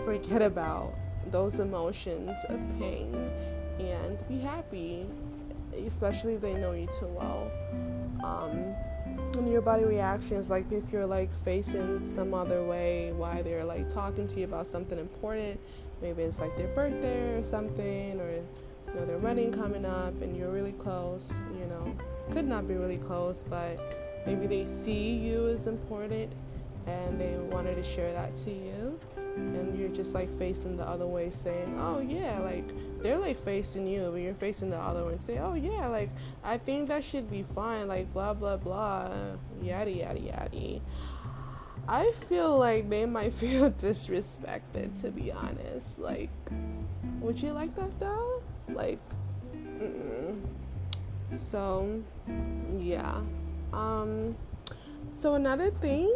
forget 0.04 0.42
about 0.42 0.94
those 1.30 1.60
emotions 1.60 2.36
of 2.48 2.60
pain 2.78 3.14
and 3.78 4.26
be 4.28 4.38
happy 4.38 5.06
especially 5.86 6.34
if 6.34 6.40
they 6.40 6.54
know 6.54 6.72
you 6.72 6.88
too 6.98 7.06
well. 7.06 7.50
Um, 8.24 8.74
and 9.06 9.50
your 9.50 9.60
body 9.60 9.84
reactions 9.84 10.50
like 10.50 10.70
if 10.72 10.90
you're 10.92 11.06
like 11.06 11.30
facing 11.44 12.06
some 12.06 12.34
other 12.34 12.64
way 12.64 13.12
why 13.12 13.42
they're 13.42 13.64
like 13.64 13.88
talking 13.88 14.26
to 14.26 14.40
you 14.40 14.44
about 14.44 14.66
something 14.66 14.98
important 14.98 15.58
maybe 16.02 16.22
it's 16.22 16.38
like 16.38 16.56
their 16.56 16.68
birthday 16.68 17.36
or 17.36 17.42
something 17.42 18.20
or 18.20 18.30
you 18.30 18.94
know 18.94 19.06
their 19.06 19.18
wedding 19.18 19.52
coming 19.52 19.84
up 19.84 20.20
and 20.22 20.36
you're 20.36 20.50
really 20.50 20.72
close 20.72 21.32
you 21.58 21.66
know 21.66 21.96
could 22.32 22.46
not 22.46 22.66
be 22.66 22.74
really 22.74 22.98
close 22.98 23.44
but 23.48 23.78
maybe 24.26 24.46
they 24.46 24.64
see 24.64 25.16
you 25.16 25.48
as 25.48 25.66
important 25.66 26.32
and 26.86 27.20
they 27.20 27.36
wanted 27.50 27.76
to 27.76 27.82
share 27.82 28.12
that 28.12 28.34
to 28.36 28.50
you. 28.50 28.98
And 29.36 29.78
you're 29.78 29.88
just 29.88 30.14
like 30.14 30.30
facing 30.38 30.76
the 30.76 30.86
other 30.86 31.06
way 31.06 31.30
saying 31.30 31.76
oh 31.78 32.00
yeah 32.00 32.38
like 32.40 32.68
they're 33.02 33.18
like 33.18 33.38
facing 33.38 33.86
you 33.86 34.08
but 34.10 34.18
you're 34.20 34.34
facing 34.34 34.70
the 34.70 34.76
other 34.76 35.08
and 35.10 35.20
say 35.20 35.38
oh 35.38 35.54
yeah 35.54 35.86
like 35.86 36.10
i 36.44 36.58
think 36.58 36.88
that 36.88 37.02
should 37.02 37.30
be 37.30 37.42
fine 37.42 37.88
like 37.88 38.12
blah 38.12 38.34
blah 38.34 38.56
blah 38.56 39.10
yada 39.62 39.90
yada 39.90 40.20
yada 40.20 40.80
i 41.88 42.12
feel 42.28 42.58
like 42.58 42.88
they 42.88 43.06
might 43.18 43.32
feel 43.32 43.70
disrespected 43.70 45.00
to 45.00 45.10
be 45.10 45.32
honest. 45.32 45.98
Like 45.98 46.30
would 47.20 47.42
you 47.42 47.52
like 47.52 47.74
that 47.76 47.98
though? 47.98 48.42
Like 48.68 49.00
mm-mm. 49.54 50.36
so 51.34 52.02
yeah. 52.78 53.20
Um 53.72 54.36
so 55.16 55.34
another 55.34 55.70
thing 55.70 56.14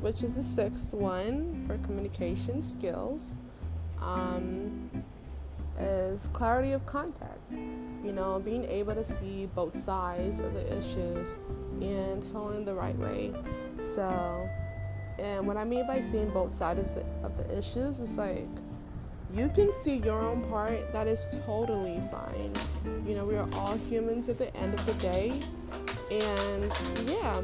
which 0.00 0.22
is 0.22 0.34
the 0.34 0.42
sixth 0.42 0.94
one 0.94 1.64
for 1.66 1.76
communication 1.78 2.62
skills, 2.62 3.34
um, 4.00 4.90
is 5.80 6.28
clarity 6.32 6.72
of 6.72 6.84
contact. 6.86 7.40
You 7.50 8.12
know, 8.12 8.40
being 8.40 8.64
able 8.64 8.94
to 8.94 9.04
see 9.04 9.48
both 9.54 9.76
sides 9.78 10.40
of 10.40 10.54
the 10.54 10.76
issues 10.76 11.36
and 11.80 12.22
feeling 12.24 12.64
the 12.64 12.74
right 12.74 12.96
way. 12.96 13.32
So, 13.82 14.48
and 15.18 15.46
what 15.46 15.56
I 15.56 15.64
mean 15.64 15.86
by 15.86 16.00
seeing 16.00 16.30
both 16.30 16.54
sides 16.54 16.92
of 16.92 16.94
the, 16.94 17.26
of 17.26 17.36
the 17.36 17.58
issues 17.58 18.00
is 18.00 18.16
like 18.16 18.46
you 19.32 19.48
can 19.48 19.72
see 19.72 19.96
your 19.96 20.20
own 20.20 20.42
part, 20.48 20.92
that 20.92 21.06
is 21.06 21.40
totally 21.46 22.00
fine. 22.10 22.52
You 23.06 23.14
know, 23.14 23.24
we 23.24 23.36
are 23.36 23.48
all 23.54 23.76
humans 23.76 24.28
at 24.28 24.38
the 24.38 24.54
end 24.56 24.74
of 24.74 24.84
the 24.86 24.94
day. 24.94 25.32
And 26.10 26.72
yeah, 27.08 27.40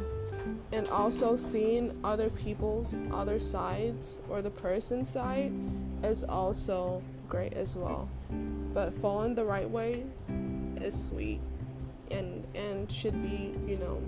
and 0.72 0.88
also 0.88 1.36
seeing 1.36 1.96
other 2.02 2.28
people's 2.30 2.94
other 3.12 3.38
sides 3.38 4.20
or 4.28 4.42
the 4.42 4.50
person's 4.50 5.08
side 5.08 5.52
is 6.02 6.24
also 6.24 7.02
great 7.28 7.52
as 7.54 7.76
well. 7.76 8.08
But 8.74 8.92
falling 8.94 9.34
the 9.34 9.44
right 9.44 9.68
way 9.68 10.04
is 10.80 11.06
sweet 11.08 11.40
and 12.10 12.46
and 12.54 12.90
should 12.90 13.20
be, 13.22 13.52
you 13.66 13.76
know, 13.78 14.02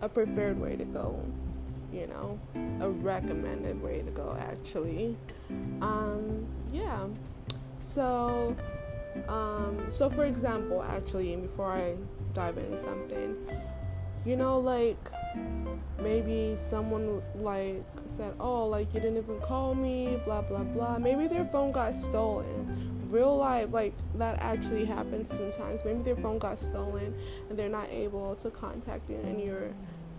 a 0.00 0.08
preferred 0.08 0.60
way 0.60 0.76
to 0.76 0.84
go, 0.84 1.20
you 1.92 2.06
know, 2.06 2.38
a 2.80 2.88
recommended 2.88 3.80
way 3.82 4.02
to 4.02 4.10
go 4.10 4.36
actually. 4.40 5.16
Um 5.80 6.46
yeah. 6.72 7.06
So 7.80 8.56
um 9.28 9.86
so 9.90 10.10
for 10.10 10.24
example, 10.24 10.82
actually 10.82 11.36
before 11.36 11.72
I 11.72 11.94
dive 12.34 12.58
into 12.58 12.76
something, 12.76 13.36
you 14.24 14.36
know 14.36 14.58
like 14.58 14.98
maybe 16.00 16.56
someone 16.56 17.22
like 17.36 17.84
said 18.12 18.34
oh 18.38 18.66
like 18.66 18.92
you 18.94 19.00
didn't 19.00 19.18
even 19.18 19.40
call 19.40 19.74
me 19.74 20.18
blah 20.24 20.42
blah 20.42 20.64
blah. 20.64 20.98
Maybe 20.98 21.26
their 21.26 21.44
phone 21.44 21.72
got 21.72 21.94
stolen. 21.94 23.06
Real 23.08 23.36
life 23.36 23.68
like 23.72 23.94
that 24.16 24.38
actually 24.40 24.84
happens 24.84 25.28
sometimes. 25.28 25.84
Maybe 25.84 26.02
their 26.02 26.16
phone 26.16 26.38
got 26.38 26.58
stolen 26.58 27.14
and 27.48 27.58
they're 27.58 27.68
not 27.68 27.88
able 27.90 28.34
to 28.36 28.50
contact 28.50 29.08
you 29.10 29.16
and 29.16 29.40
you're 29.40 29.70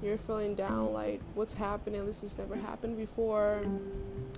you're 0.01 0.17
feeling 0.17 0.53
down 0.53 0.93
like 0.93 1.21
what's 1.33 1.53
happening? 1.53 2.05
This 2.05 2.21
has 2.21 2.37
never 2.37 2.55
happened 2.55 2.97
before. 2.97 3.61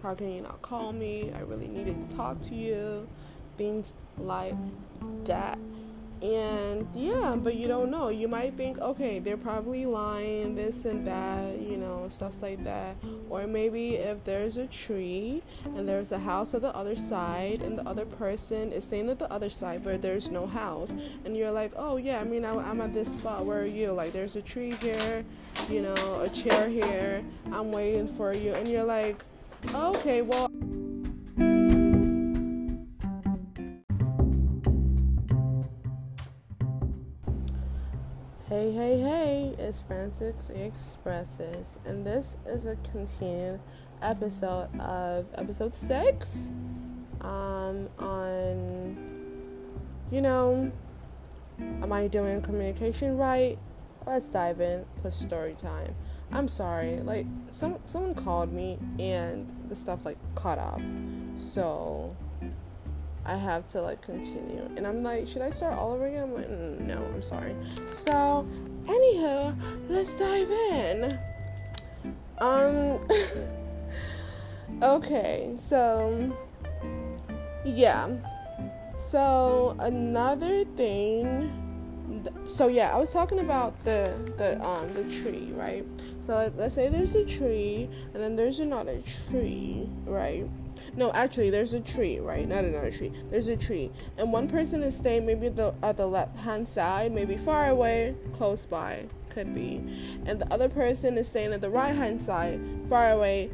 How 0.04 0.14
can 0.14 0.32
you 0.32 0.42
not 0.42 0.62
call 0.62 0.94
me? 0.94 1.32
I 1.36 1.40
really 1.40 1.68
needed 1.68 2.10
to 2.10 2.16
talk 2.16 2.40
to 2.42 2.56
you. 2.56 3.08
Things 3.58 3.94
like 4.18 4.56
that 5.26 5.58
and 6.22 6.88
yeah, 6.94 7.36
but 7.38 7.56
you 7.56 7.68
don't 7.68 7.92
know. 7.92 8.10
You 8.10 8.28
might 8.28 8.56
think, 8.56 8.80
okay, 8.80 9.20
they're 9.20 9.38
probably 9.38 9.86
lying, 9.86 10.56
this 10.56 10.86
and 10.86 11.06
that, 11.06 11.60
you 11.60 11.78
know, 11.78 12.08
stuff 12.10 12.42
like 12.42 12.64
that. 12.64 12.96
Or 13.30 13.48
maybe 13.48 13.96
if 13.96 14.24
there's 14.24 14.58
a 14.58 14.68
tree 14.68 15.44
and 15.64 15.88
there's 15.88 16.12
a 16.12 16.20
house 16.20 16.54
at 16.54 16.62
the 16.62 16.76
other 16.76 16.96
side, 16.96 17.62
and 17.62 17.78
the 17.78 17.88
other 17.88 18.06
person 18.06 18.72
is 18.72 18.86
staying 18.86 19.10
at 19.10 19.20
the 19.20 19.32
other 19.32 19.50
side, 19.50 19.84
but 19.84 20.02
there's 20.02 20.30
no 20.30 20.48
house, 20.48 20.96
and 21.26 21.36
you're 21.36 21.52
like, 21.52 21.72
oh 21.76 21.98
yeah, 21.98 22.20
I 22.20 22.24
mean, 22.24 22.46
I, 22.46 22.56
I'm 22.56 22.82
at 22.82 22.94
this 22.94 23.14
spot. 23.14 23.46
Where 23.46 23.66
you? 23.66 23.92
Like, 23.92 24.14
there's 24.14 24.36
a 24.36 24.42
tree 24.42 24.74
here, 24.82 25.26
you 25.70 25.82
know, 25.82 26.22
a 26.22 26.30
chair 26.30 26.70
here. 26.70 27.24
I'm 27.52 27.72
waiting 27.72 28.08
for 28.08 28.34
you, 28.34 28.54
and 28.54 28.68
you're 28.68 28.84
like, 28.84 29.24
okay, 29.74 30.22
well. 30.22 30.45
It's 39.66 39.82
Francis 39.82 40.52
Expresses, 40.52 41.80
and 41.86 42.06
this 42.06 42.38
is 42.46 42.68
a 42.68 42.76
continued 42.92 43.60
episode 44.00 44.70
of 44.80 45.26
episode 45.34 45.76
six 45.76 46.52
um, 47.22 47.90
on, 47.98 48.96
you 50.12 50.22
know, 50.22 50.72
am 51.60 51.92
I 51.92 52.06
doing 52.08 52.44
communication 52.44 53.18
right? 53.18 53.58
Let's 54.06 54.28
dive 54.28 54.62
in, 54.62 54.86
put 55.02 55.14
story 55.14 55.56
time. 55.60 55.96
I'm 56.32 56.48
sorry, 56.48 56.98
like, 56.98 57.26
some 57.50 57.80
someone 57.86 58.14
called 58.14 58.54
me 58.54 58.78
and 59.00 59.52
the 59.68 59.76
stuff 59.76 60.06
like 60.06 60.20
cut 60.36 60.60
off, 60.60 60.84
so 61.34 62.16
I 63.26 63.36
have 63.36 63.68
to 63.72 63.82
like 63.82 64.02
continue. 64.02 64.70
And 64.78 64.86
I'm 64.86 65.02
like, 65.02 65.28
should 65.28 65.42
I 65.42 65.50
start 65.50 65.74
all 65.74 65.94
over 65.94 66.06
again? 66.06 66.24
I'm 66.24 66.34
like, 66.34 66.48
mm, 66.48 66.80
no, 66.82 66.98
I'm 66.98 67.24
sorry. 67.24 67.56
So, 67.92 68.48
anywho, 68.86 69.56
let's 69.90 70.16
dive 70.16 70.52
in. 70.52 71.20
Um, 72.38 73.00
okay, 74.84 75.56
so 75.58 76.36
yeah. 77.66 78.10
So 78.98 79.76
another 79.80 80.64
thing. 80.64 81.52
So 82.48 82.68
yeah, 82.68 82.96
I 82.96 83.00
was 83.00 83.12
talking 83.12 83.40
about 83.40 83.78
the 83.84 84.14
the 84.38 84.68
um 84.68 84.88
the 84.90 85.04
tree, 85.04 85.52
right? 85.54 85.86
So 86.22 86.52
let's 86.58 86.76
say 86.76 86.90
there's 86.90 87.16
a 87.16 87.26
tree, 87.26 87.90
and 88.14 88.22
then 88.22 88.36
there's 88.36 88.60
another 88.60 89.02
tree, 89.30 89.90
right? 90.06 90.48
No, 90.96 91.12
actually, 91.14 91.50
there's 91.50 91.74
a 91.74 91.80
tree, 91.80 92.20
right? 92.20 92.48
Not 92.48 92.66
another 92.66 92.92
tree. 92.92 93.12
There's 93.30 93.48
a 93.48 93.58
tree, 93.58 93.92
and 94.18 94.32
one 94.32 94.48
person 94.48 94.84
is 94.84 94.96
staying 94.96 95.26
maybe 95.26 95.50
the 95.50 95.74
at 95.82 95.98
the 95.98 96.08
left 96.08 96.36
hand 96.38 96.68
side, 96.68 97.12
maybe 97.12 97.38
far 97.38 97.70
away, 97.70 98.16
close 98.34 98.66
by, 98.66 99.06
could 99.30 99.54
be, 99.54 99.82
and 100.26 100.40
the 100.40 100.54
other 100.54 100.70
person 100.70 101.18
is 101.18 101.28
staying 101.28 101.54
at 101.54 101.62
the 101.62 101.70
right 101.70 101.96
hand 101.96 102.22
side, 102.22 102.60
far 102.88 103.12
away, 103.12 103.50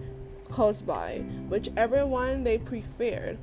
close 0.50 0.82
by, 0.82 1.20
whichever 1.50 2.06
one 2.06 2.44
they 2.44 2.58
preferred. 2.58 3.38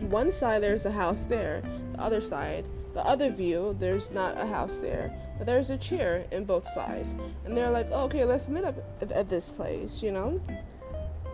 One 0.00 0.32
side 0.32 0.62
there's 0.62 0.86
a 0.86 0.92
house 0.92 1.26
there, 1.26 1.62
the 1.92 2.00
other 2.00 2.20
side, 2.20 2.66
the 2.94 3.04
other 3.04 3.30
view, 3.30 3.76
there's 3.78 4.10
not 4.10 4.40
a 4.40 4.46
house 4.46 4.78
there, 4.78 5.14
but 5.36 5.46
there's 5.46 5.70
a 5.70 5.76
chair 5.76 6.24
in 6.32 6.44
both 6.44 6.66
sides, 6.66 7.14
and 7.44 7.56
they're 7.56 7.70
like, 7.70 7.88
oh, 7.92 8.04
okay, 8.04 8.24
let's 8.24 8.48
meet 8.48 8.64
up 8.64 8.76
at, 9.00 9.12
at 9.12 9.28
this 9.28 9.50
place, 9.50 10.02
you 10.02 10.12
know. 10.12 10.40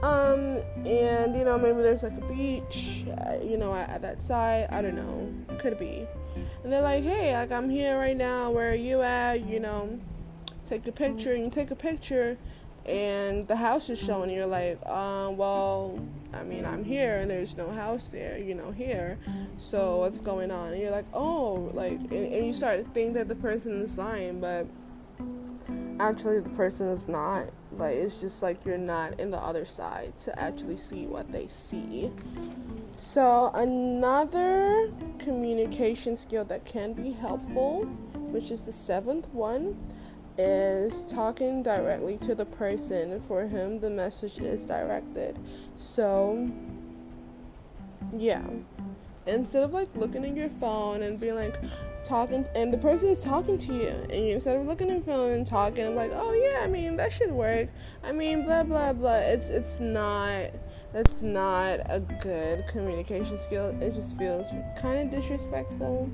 Um, 0.05 0.59
and 0.85 1.35
you 1.35 1.45
know, 1.45 1.57
maybe 1.57 1.81
there's 1.81 2.03
like 2.03 2.19
a 2.19 2.27
beach, 2.27 3.07
uh, 3.09 3.39
you 3.43 3.57
know, 3.57 3.75
at, 3.75 3.89
at, 3.89 4.03
that 4.03 4.21
side. 4.21 4.69
I 4.71 4.83
don't 4.83 4.97
know, 4.97 5.33
could 5.59 5.79
be. 5.79 6.07
And 6.63 6.71
they're 6.71 6.83
like, 6.83 7.05
hey, 7.05 7.35
like 7.35 7.51
I'm 7.51 7.71
here 7.71 7.99
right 7.99 8.17
now. 8.17 8.51
Where 8.51 8.73
are 8.73 8.75
you 8.75 9.01
at? 9.01 9.47
You 9.47 9.61
know, 9.61 9.99
take 10.69 10.87
a 10.87 10.93
picture. 10.93 11.33
And 11.33 11.45
you 11.45 11.51
take 11.51 11.71
a 11.71 11.77
picture, 11.77 12.37
and 12.85 13.49
the 13.49 13.57
house 13.57 13.89
is 13.89 13.99
showing. 13.99 14.29
You're 14.29 14.45
like, 14.45 14.79
uh, 14.85 15.31
well, 15.33 15.99
I 16.35 16.43
mean, 16.43 16.67
I'm 16.67 16.85
here, 16.85 17.17
and 17.21 17.31
there's 17.31 17.57
no 17.57 17.71
house 17.71 18.11
there. 18.11 18.37
You 18.37 18.55
know, 18.55 18.73
here. 18.73 19.19
So 19.57 20.01
what's 20.01 20.21
going 20.21 20.51
on? 20.51 20.75
And 20.75 20.83
you're 20.83 20.91
like, 20.91 21.07
oh, 21.15 21.71
like, 21.73 21.93
and, 21.93 22.13
and 22.31 22.47
you 22.47 22.53
start 22.53 22.85
to 22.85 22.91
think 22.91 23.15
that 23.15 23.29
the 23.29 23.37
person 23.37 23.81
is 23.81 23.97
lying, 23.97 24.39
but 24.39 24.67
actually 25.99 26.41
the 26.41 26.51
person 26.51 26.89
is 26.89 27.09
not 27.09 27.49
like 27.79 27.97
it's 27.97 28.21
just 28.21 28.43
like 28.43 28.65
you're 28.65 28.79
not 28.79 29.19
in 29.21 29.31
the 29.31 29.39
other 29.39 29.65
side 29.65 30.17
to 30.25 30.39
actually 30.39 30.77
see 30.77 31.07
what 31.07 31.31
they 31.31 31.49
see. 31.49 32.11
So 32.97 33.51
another 33.55 34.93
communication 35.19 36.17
skill 36.17 36.45
that 36.45 36.65
can 36.65 36.93
be 36.93 37.13
helpful 37.13 37.85
which 38.35 38.51
is 38.51 38.65
the 38.65 38.73
seventh 38.73 39.29
one 39.29 39.77
is 40.37 41.03
talking 41.09 41.63
directly 41.63 42.19
to 42.19 42.35
the 42.35 42.45
person 42.45 43.21
for 43.21 43.47
whom 43.47 43.79
the 43.79 43.89
message 43.89 44.39
is 44.39 44.65
directed. 44.65 45.39
So 45.77 46.49
yeah 48.17 48.43
instead 49.27 49.63
of 49.63 49.73
like 49.73 49.89
looking 49.95 50.25
at 50.25 50.37
your 50.37 50.49
phone 50.49 51.03
and 51.03 51.19
being 51.19 51.35
like 51.35 51.57
talking 52.05 52.47
and 52.55 52.73
the 52.73 52.79
person 52.79 53.09
is 53.09 53.21
talking 53.21 53.57
to 53.57 53.75
you 53.75 53.89
and 53.89 54.27
you, 54.27 54.35
instead 54.35 54.57
of 54.57 54.67
looking 54.67 54.91
at 54.91 55.05
the 55.05 55.13
phone 55.13 55.33
and 55.33 55.47
talking 55.47 55.87
I'm 55.87 55.95
like 55.95 56.11
oh 56.13 56.33
yeah 56.33 56.61
i 56.63 56.67
mean 56.67 56.97
that 56.97 57.13
should 57.13 57.33
work. 57.33 57.69
I 58.03 58.13
mean 58.13 58.45
blah 58.45 58.63
blah 58.63 58.93
blah. 58.93 59.17
It's 59.17 59.49
it's 59.49 59.81
not 59.81 60.51
that's 60.93 61.23
not 61.23 61.81
a 61.87 62.01
good 62.01 62.67
communication 62.69 63.37
skill. 63.39 63.77
It 63.81 63.95
just 63.95 64.17
feels 64.17 64.49
kind 64.79 65.01
of 65.01 65.11
disrespectful. 65.11 66.11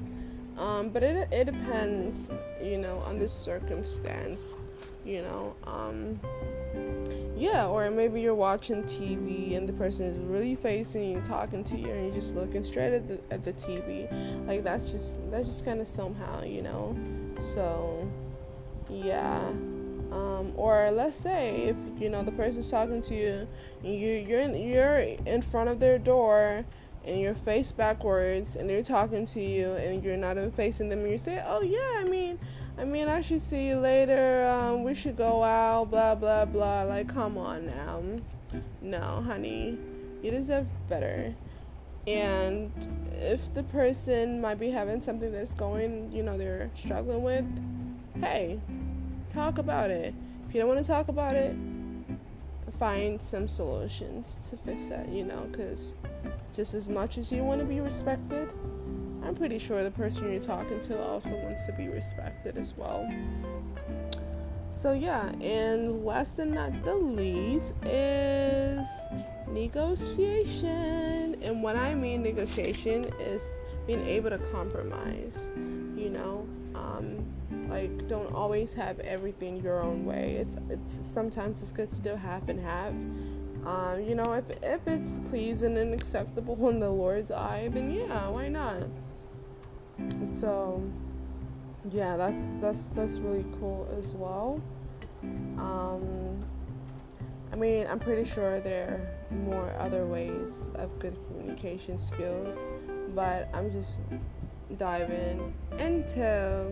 Um, 0.57 0.91
but 0.91 1.03
it, 1.03 1.29
it 1.33 1.45
depends 1.45 2.31
you 2.63 2.79
know 2.79 2.99
on 3.07 3.19
the 3.19 3.29
circumstance 3.29 4.49
you 5.05 5.23
know 5.23 5.55
um, 5.65 6.21
yeah, 7.41 7.67
or 7.67 7.91
maybe 7.91 8.21
you're 8.21 8.35
watching 8.35 8.83
TV 8.83 9.57
and 9.57 9.67
the 9.67 9.73
person 9.73 10.05
is 10.05 10.19
really 10.19 10.55
facing 10.55 11.11
you, 11.11 11.21
talking 11.23 11.65
to 11.65 11.77
you, 11.79 11.89
and 11.89 12.05
you're 12.05 12.15
just 12.15 12.37
looking 12.37 12.63
straight 12.63 12.93
at 12.93 13.09
the 13.09 13.19
at 13.31 13.43
the 13.43 13.53
TV. 13.55 14.07
Like 14.47 14.63
that's 14.63 14.93
just 14.93 15.19
that's 15.31 15.47
just 15.47 15.65
kind 15.65 15.81
of 15.81 15.89
somehow, 15.89 16.43
you 16.43 16.61
know. 16.61 16.95
So, 17.41 18.07
yeah. 18.91 19.49
Um, 20.13 20.53
or 20.55 20.91
let's 20.91 21.17
say 21.17 21.63
if 21.63 21.77
you 21.99 22.11
know 22.11 22.23
the 22.23 22.33
person's 22.33 22.71
talking 22.71 23.01
to 23.03 23.15
you, 23.15 23.49
and 23.83 23.95
you 23.95 24.11
you're 24.29 24.41
in, 24.41 24.55
you're 24.55 24.99
in 24.99 25.41
front 25.41 25.71
of 25.71 25.81
their 25.81 25.99
door 25.99 26.67
and 27.07 27.19
you're 27.19 27.35
face 27.35 27.73
backwards 27.73 28.57
and 28.57 28.69
they're 28.69 28.83
talking 28.83 29.25
to 29.25 29.41
you 29.41 29.73
and 29.73 30.05
you're 30.05 30.19
not 30.19 30.37
even 30.37 30.51
facing 30.51 30.91
them 30.91 31.01
and 31.01 31.11
you 31.11 31.17
say, 31.17 31.43
"Oh 31.47 31.63
yeah, 31.63 32.05
I 32.05 32.05
mean." 32.05 32.39
I 32.81 32.85
mean, 32.85 33.09
I 33.09 33.21
should 33.21 33.43
see 33.43 33.67
you 33.67 33.77
later. 33.77 34.49
Um, 34.49 34.85
we 34.85 34.95
should 34.95 35.19
go 35.19 35.45
out, 35.45 35.91
blah, 35.91 36.15
blah, 36.15 36.47
blah. 36.47 36.85
Like, 36.85 37.13
come 37.13 37.37
on 37.37 37.67
now. 37.67 38.03
No, 38.81 39.21
honey. 39.21 39.77
You 40.23 40.31
deserve 40.31 40.67
better. 40.89 41.35
And 42.07 42.73
if 43.21 43.53
the 43.53 43.65
person 43.65 44.41
might 44.41 44.59
be 44.59 44.71
having 44.71 45.03
something 45.03 45.31
that's 45.31 45.53
going, 45.53 46.11
you 46.11 46.23
know, 46.23 46.39
they're 46.39 46.71
struggling 46.75 47.23
with, 47.23 47.45
hey, 48.19 48.59
talk 49.31 49.59
about 49.59 49.91
it. 49.91 50.15
If 50.49 50.55
you 50.55 50.61
don't 50.61 50.69
want 50.69 50.81
to 50.81 50.91
talk 50.91 51.09
about 51.09 51.35
it, 51.35 51.55
find 52.79 53.21
some 53.21 53.47
solutions 53.47 54.39
to 54.49 54.57
fix 54.57 54.89
that, 54.89 55.07
you 55.11 55.23
know, 55.23 55.47
because 55.53 55.93
just 56.55 56.73
as 56.73 56.89
much 56.89 57.19
as 57.19 57.31
you 57.31 57.45
want 57.45 57.61
to 57.61 57.67
be 57.67 57.79
respected, 57.81 58.49
I'm 59.23 59.35
pretty 59.35 59.59
sure 59.59 59.85
the 59.85 59.91
person 59.91 60.31
you're 60.31 60.41
talking 60.41 60.81
to 60.81 61.03
also 61.03 61.37
wants 61.37 61.67
to 61.67 61.73
be 61.73 61.89
respected 61.89 62.57
as 62.57 62.75
well. 62.77 63.09
So, 64.73 64.93
yeah, 64.93 65.29
and 65.41 66.05
last 66.05 66.37
but 66.37 66.49
not 66.49 66.85
the 66.85 66.95
least 66.95 67.75
is 67.85 68.87
negotiation. 69.49 71.37
And 71.43 71.63
what 71.63 71.77
I 71.77 71.95
mean 71.95 72.23
negotiation 72.23 73.05
is 73.21 73.59
being 73.87 74.07
able 74.07 74.31
to 74.31 74.39
compromise, 74.39 75.51
you 75.97 76.11
know, 76.11 76.47
um, 76.75 77.25
like 77.69 78.09
don't 78.09 78.33
always 78.33 78.73
have 78.75 79.01
everything 79.01 79.63
your 79.63 79.83
own 79.83 80.05
way. 80.05 80.37
It's 80.41 80.57
it's 80.69 81.01
sometimes 81.03 81.63
it's 81.63 81.73
good 81.73 81.91
to 81.93 82.01
do 82.01 82.15
half 82.15 82.49
and 82.49 82.61
half. 82.61 82.93
Um, 83.67 84.03
you 84.03 84.15
know, 84.15 84.33
if 84.33 84.45
if 84.63 84.87
it's 84.87 85.19
pleasing 85.29 85.77
and 85.77 85.93
acceptable 85.93 86.69
in 86.69 86.81
the 86.81 86.91
Lord's 86.91 87.31
eye, 87.31 87.69
then 87.73 87.93
yeah, 87.93 88.29
why 88.29 88.49
not? 88.49 88.85
So 90.35 90.83
yeah 91.91 92.17
that's 92.17 92.43
that's 92.61 92.89
that's 92.89 93.19
really 93.19 93.45
cool 93.59 93.89
as 93.99 94.15
well 94.15 94.61
um, 95.59 96.45
i 97.53 97.57
mean 97.57 97.87
i'm 97.87 97.99
pretty 97.99 98.29
sure 98.29 98.61
there 98.61 99.01
are 99.31 99.37
more 99.37 99.75
other 99.79 100.07
ways 100.07 100.53
of 100.75 100.97
good 100.99 101.17
communication 101.27 101.99
skills 101.99 102.57
but 103.15 103.49
i'm 103.55 103.71
just 103.71 103.99
diving 104.77 105.53
into 105.79 106.71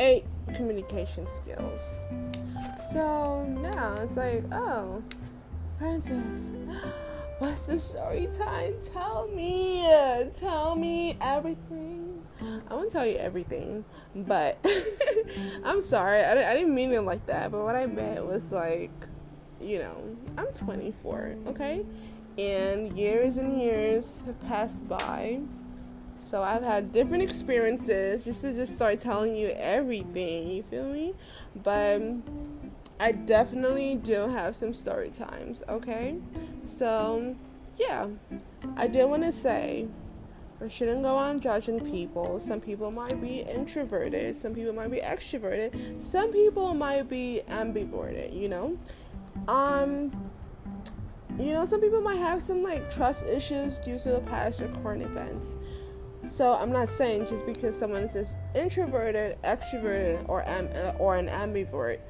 eight 0.00 0.24
communication 0.54 1.26
skills 1.26 1.98
so 2.92 3.44
now 3.44 3.94
it's 4.00 4.16
like 4.16 4.42
oh 4.52 5.02
francis 5.78 6.48
What's 7.40 7.68
the 7.68 7.78
story 7.78 8.28
time? 8.30 8.74
Tell 8.92 9.26
me. 9.28 9.82
Tell 10.36 10.76
me 10.76 11.16
everything. 11.22 12.22
I 12.68 12.74
want 12.74 12.90
to 12.90 12.92
tell 12.92 13.06
you 13.06 13.16
everything, 13.16 13.82
but 14.14 14.58
I'm 15.64 15.80
sorry. 15.80 16.20
I, 16.20 16.50
I 16.50 16.52
didn't 16.52 16.74
mean 16.74 16.92
it 16.92 17.00
like 17.00 17.24
that. 17.28 17.50
But 17.50 17.64
what 17.64 17.76
I 17.76 17.86
meant 17.86 18.26
was 18.26 18.52
like, 18.52 18.90
you 19.58 19.78
know, 19.78 20.18
I'm 20.36 20.48
24, 20.48 21.36
okay? 21.46 21.86
And 22.36 22.94
years 22.98 23.38
and 23.38 23.58
years 23.58 24.22
have 24.26 24.38
passed 24.42 24.86
by. 24.86 25.40
So 26.18 26.42
I've 26.42 26.62
had 26.62 26.92
different 26.92 27.22
experiences 27.22 28.26
just 28.26 28.42
to 28.42 28.52
just 28.52 28.74
start 28.74 29.00
telling 29.00 29.34
you 29.34 29.48
everything. 29.56 30.50
You 30.50 30.62
feel 30.64 30.92
me? 30.92 31.14
But 31.56 32.02
I 33.00 33.12
definitely 33.12 33.94
do 33.94 34.28
have 34.28 34.54
some 34.54 34.74
story 34.74 35.08
times, 35.08 35.62
okay? 35.70 36.18
So, 36.64 37.36
yeah, 37.78 38.08
I 38.76 38.86
did 38.86 39.06
want 39.06 39.22
to 39.24 39.32
say 39.32 39.88
I 40.62 40.68
shouldn't 40.68 41.02
go 41.02 41.16
on 41.16 41.40
judging 41.40 41.80
people. 41.80 42.38
Some 42.38 42.60
people 42.60 42.90
might 42.90 43.20
be 43.20 43.40
introverted, 43.40 44.36
some 44.36 44.54
people 44.54 44.74
might 44.74 44.90
be 44.90 44.98
extroverted, 44.98 46.02
some 46.02 46.32
people 46.32 46.74
might 46.74 47.08
be 47.08 47.42
ambiverted, 47.48 48.38
you 48.38 48.48
know? 48.48 48.78
Um, 49.48 50.12
you 51.38 51.54
know, 51.54 51.64
some 51.64 51.80
people 51.80 52.02
might 52.02 52.18
have 52.18 52.42
some 52.42 52.62
like 52.62 52.90
trust 52.90 53.24
issues 53.24 53.78
due 53.78 53.98
to 54.00 54.10
the 54.10 54.20
past 54.20 54.60
or 54.60 54.68
current 54.82 55.02
events. 55.02 55.56
So 56.28 56.52
I'm 56.52 56.70
not 56.70 56.90
saying 56.90 57.26
just 57.26 57.46
because 57.46 57.78
someone 57.78 58.02
is 58.02 58.36
introverted, 58.54 59.38
extroverted, 59.42 60.28
or 60.28 60.46
am- 60.46 60.68
or 60.98 61.16
an 61.16 61.28
ambivert 61.28 62.00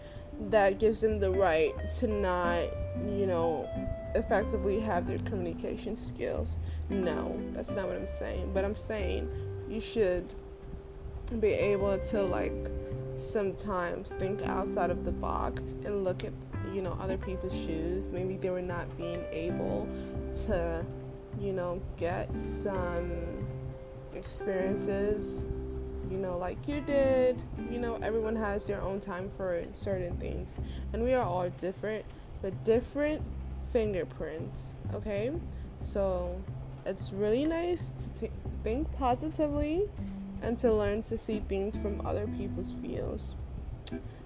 that 0.49 0.81
gives 0.81 1.01
them 1.03 1.21
the 1.21 1.31
right 1.31 1.73
to 1.99 2.09
not, 2.09 2.65
you 3.07 3.27
know, 3.27 3.69
effectively 4.15 4.81
have 4.81 5.07
their 5.07 5.19
communication 5.19 5.97
skills. 5.97 6.59
No, 6.89 7.41
that's 7.53 7.71
not 7.71 7.87
what 7.87 7.97
I'm 7.97 8.07
saying. 8.07 8.51
But 8.53 8.65
I'm 8.65 8.75
saying 8.75 9.31
you 9.69 9.81
should 9.81 10.33
be 11.39 11.49
able 11.49 11.99
to 11.99 12.23
like 12.23 12.53
sometimes 13.17 14.13
think 14.19 14.43
outside 14.43 14.91
of 14.91 15.05
the 15.05 15.13
box 15.13 15.75
and 15.85 16.05
look 16.05 16.25
at 16.25 16.33
you 16.73 16.83
know 16.83 16.97
other 17.01 17.19
people's 17.19 17.55
shoes 17.55 18.13
maybe 18.13 18.37
they 18.37 18.51
were 18.51 18.63
not 18.63 18.97
being 18.97 19.23
able 19.31 19.87
to 20.47 20.85
you 21.39 21.53
know 21.53 21.81
get 21.99 22.29
some 22.63 23.13
experiences 24.15 25.45
you 26.11 26.17
know, 26.17 26.37
like 26.37 26.67
you 26.67 26.81
did. 26.81 27.41
You 27.71 27.79
know, 27.79 27.95
everyone 28.03 28.35
has 28.37 28.67
their 28.67 28.83
own 28.83 29.01
time 29.01 29.31
for 29.37 29.63
certain 29.73 30.17
things, 30.17 30.59
and 30.93 31.05
we 31.05 31.15
are 31.15 31.25
all 31.25 31.49
different, 31.51 32.05
but 32.43 32.65
different 32.65 33.23
fingerprints. 33.73 34.75
Okay, 34.95 35.33
so 35.81 36.41
it's 36.87 37.13
really 37.13 37.45
nice 37.45 37.93
to 38.15 38.21
t- 38.21 38.33
think 38.63 38.91
positively 38.99 39.89
and 40.43 40.57
to 40.59 40.73
learn 40.73 41.03
to 41.05 41.19
see 41.19 41.41
things 41.49 41.81
from 41.81 42.05
other 42.07 42.27
people's 42.27 42.73
views. 42.73 43.35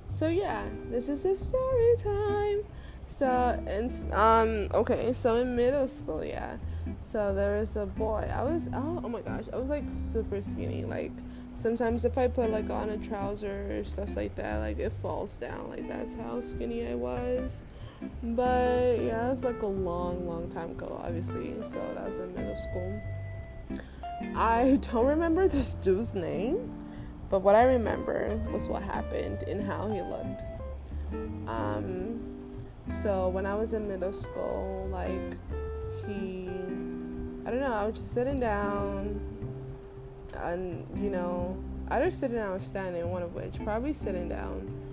So 0.09 0.29
yeah, 0.29 0.65
this 0.91 1.09
is 1.09 1.25
a 1.25 1.37
story 1.37 1.95
time. 1.99 2.65
So 3.07 3.63
and 3.67 3.93
um 4.13 4.69
okay, 4.73 5.13
so 5.13 5.37
in 5.37 5.57
middle 5.57 5.89
school, 5.89 6.25
yeah. 6.25 6.57
So 7.05 7.35
there 7.35 7.59
was 7.59 7.77
a 7.77 7.87
boy. 7.87 8.31
I 8.33 8.43
was 8.43 8.69
oh, 8.73 9.01
oh 9.03 9.09
my 9.09 9.21
gosh, 9.21 9.45
I 9.53 9.57
was 9.57 9.69
like 9.69 9.85
super 9.89 10.41
skinny. 10.41 10.85
Like 10.85 11.13
sometimes 11.55 12.05
if 12.05 12.17
I 12.17 12.29
put 12.29 12.51
like 12.51 12.71
on 12.71 12.91
a 12.91 12.97
trouser 12.97 13.79
or 13.79 13.85
stuff 13.85 14.17
like 14.17 14.35
that, 14.37 14.59
like 14.59 14.79
it 14.79 14.93
falls 15.03 15.35
down. 15.35 15.71
Like 15.71 15.89
that's 15.89 16.15
how 16.15 16.41
skinny 16.41 16.87
I 16.87 16.95
was. 16.95 17.65
But 18.23 19.03
yeah, 19.03 19.27
it 19.27 19.31
was 19.31 19.45
like 19.45 19.63
a 19.63 19.67
long, 19.67 20.27
long 20.27 20.49
time 20.49 20.71
ago, 20.71 21.01
obviously. 21.05 21.55
So 21.63 21.81
that 21.95 22.09
was 22.09 22.19
in 22.19 22.35
middle 22.35 22.57
school. 22.57 23.03
I 24.37 24.79
don't 24.93 25.07
remember 25.07 25.49
this 25.49 25.75
dude's 25.75 26.15
name, 26.15 26.71
but 27.31 27.41
what 27.41 27.55
I 27.55 27.65
remember 27.65 28.37
was 28.53 28.69
what 28.69 28.83
happened 28.83 29.43
and 29.45 29.63
how 29.63 29.89
he 29.89 30.01
looked. 30.01 30.43
Um, 31.49 32.21
so 33.03 33.29
when 33.29 33.47
I 33.47 33.55
was 33.55 33.73
in 33.73 33.89
middle 33.89 34.13
school, 34.13 34.89
like 34.91 35.37
he, 36.07 36.49
I 37.47 37.51
don't 37.51 37.61
know, 37.61 37.73
I 37.73 37.87
was 37.87 37.99
just 37.99 38.13
sitting 38.13 38.39
down, 38.39 39.21
and 40.35 40.87
you 40.97 41.11
know, 41.11 41.57
either 41.89 42.11
sitting 42.11 42.37
down 42.37 42.53
or 42.53 42.61
standing, 42.61 43.11
one 43.11 43.23
of 43.23 43.35
which, 43.35 43.63
probably 43.65 43.93
sitting 43.93 44.29
down. 44.29 44.84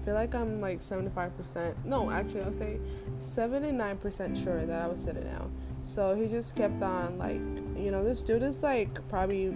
I 0.00 0.04
feel 0.04 0.14
like 0.14 0.34
I'm 0.34 0.58
like 0.58 0.80
75%. 0.80 1.74
No, 1.84 2.10
actually, 2.10 2.42
I'll 2.42 2.52
say 2.52 2.78
79% 3.20 4.42
sure 4.42 4.64
that 4.64 4.82
I 4.82 4.86
was 4.86 5.00
sitting 5.00 5.24
down. 5.24 5.52
So 5.84 6.14
he 6.14 6.26
just 6.26 6.56
kept 6.56 6.82
on 6.82 7.18
like, 7.18 7.40
you 7.76 7.90
know, 7.90 8.02
this 8.02 8.22
dude 8.22 8.42
is 8.42 8.62
like 8.62 9.06
probably 9.08 9.54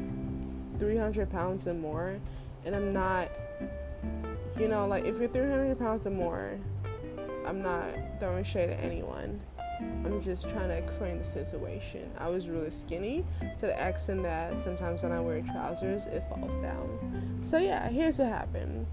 300 0.79 1.31
pounds 1.31 1.67
and 1.67 1.81
more, 1.81 2.19
and 2.65 2.75
I'm 2.75 2.93
not, 2.93 3.31
you 4.59 4.69
know, 4.69 4.87
like 4.87 5.05
if 5.05 5.19
you're 5.19 5.29
300 5.29 5.79
pounds 5.79 6.05
and 6.07 6.17
more, 6.17 6.59
I'm 7.47 7.63
not 7.63 7.85
throwing 8.21 8.45
shade 8.45 8.71
at 8.71 8.81
anyone. 8.81 9.41
I'm 9.81 10.21
just 10.21 10.49
trying 10.49 10.69
to 10.69 10.75
explain 10.77 11.19
the 11.19 11.25
situation. 11.25 12.11
I 12.19 12.29
was 12.29 12.49
really 12.49 12.71
skinny 12.71 13.25
to 13.59 13.67
the 13.67 13.89
extent 13.89 14.23
that 14.23 14.63
sometimes 14.63 15.03
when 15.03 15.13
I 15.13 15.21
wear 15.21 15.41
trousers, 15.43 16.07
it 16.07 16.23
falls 16.29 16.61
down. 16.61 17.41
So 17.43 17.59
yeah, 17.59 17.89
here's 17.89 18.19
what 18.19 18.29
happened. 18.29 18.87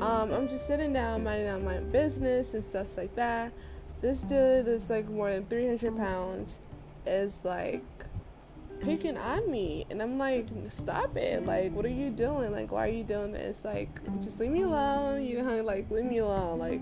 Um, 0.00 0.32
I'm 0.32 0.48
just 0.48 0.66
sitting 0.66 0.92
down, 0.92 1.24
minding 1.24 1.48
on 1.48 1.64
my 1.64 1.78
business 1.78 2.54
and 2.54 2.64
stuff 2.64 2.96
like 2.96 3.14
that. 3.16 3.52
This 4.00 4.22
dude 4.22 4.66
that's 4.66 4.90
like 4.90 5.08
more 5.08 5.30
than 5.30 5.44
300 5.46 5.96
pounds 5.96 6.60
is 7.04 7.40
like 7.44 7.84
picking 8.80 9.16
on 9.16 9.50
me. 9.50 9.86
And 9.90 10.00
i'm 10.00 10.18
like 10.18 10.46
stop 10.68 11.16
it. 11.16 11.44
Like 11.44 11.72
what 11.72 11.84
are 11.84 11.90
you 11.90 12.10
doing? 12.10 12.52
Like 12.52 12.70
why 12.70 12.86
are 12.86 12.92
you 12.92 13.02
doing 13.02 13.32
this? 13.32 13.64
Like 13.64 13.88
just 14.22 14.38
leave 14.38 14.50
me 14.50 14.62
alone 14.62 15.24
you 15.24 15.42
know? 15.42 15.62
Like 15.62 15.90
leave 15.90 16.04
me 16.04 16.18
alone. 16.18 16.60
Like 16.60 16.80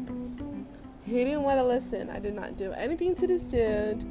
he 1.07 1.25
didn't 1.25 1.43
want 1.43 1.59
to 1.59 1.65
listen. 1.65 2.11
I 2.11 2.19
did 2.19 2.35
not 2.35 2.59
do 2.59 2.73
anything 2.73 3.15
to 3.15 3.27
this 3.27 3.45
dude. 3.45 4.05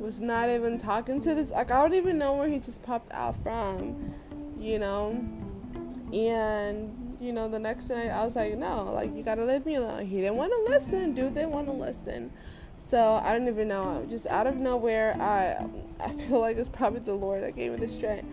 Was 0.00 0.20
not 0.20 0.48
even 0.48 0.78
talking 0.78 1.20
to 1.22 1.34
this 1.34 1.50
like 1.50 1.70
i 1.70 1.82
don't 1.82 1.94
even 1.94 2.16
know 2.18 2.34
where 2.34 2.48
he 2.48 2.58
just 2.58 2.82
popped 2.82 3.10
out 3.12 3.34
from 3.42 4.14
you 4.58 4.78
know? 4.78 5.24
And 6.12 7.05
you 7.20 7.32
know 7.32 7.48
the 7.48 7.58
next 7.58 7.88
night 7.90 8.08
i 8.08 8.24
was 8.24 8.36
like 8.36 8.56
no 8.56 8.92
like 8.92 9.14
you 9.14 9.22
gotta 9.22 9.44
leave 9.44 9.64
me 9.64 9.74
alone 9.76 10.06
he 10.06 10.16
didn't 10.16 10.36
want 10.36 10.52
to 10.52 10.72
listen 10.72 11.14
dude 11.14 11.34
didn't 11.34 11.50
want 11.50 11.66
to 11.66 11.72
listen 11.72 12.30
so 12.78 13.20
I 13.22 13.32
don't 13.32 13.48
even 13.48 13.68
know. 13.68 14.06
Just 14.08 14.26
out 14.26 14.46
of 14.46 14.56
nowhere, 14.56 15.16
I 15.20 15.66
I 16.02 16.12
feel 16.12 16.40
like 16.40 16.56
it's 16.56 16.68
probably 16.68 17.00
the 17.00 17.14
Lord 17.14 17.42
that 17.42 17.56
gave 17.56 17.72
me 17.72 17.78
the 17.78 17.88
strength. 17.88 18.28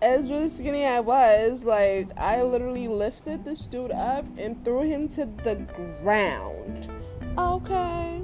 As 0.00 0.30
really 0.30 0.48
skinny 0.48 0.84
I 0.84 1.00
was, 1.00 1.64
like 1.64 2.08
I 2.16 2.42
literally 2.42 2.88
lifted 2.88 3.44
this 3.44 3.66
dude 3.66 3.92
up 3.92 4.24
and 4.38 4.64
threw 4.64 4.82
him 4.82 5.08
to 5.08 5.26
the 5.26 5.56
ground. 6.02 6.88
Okay. 7.36 8.22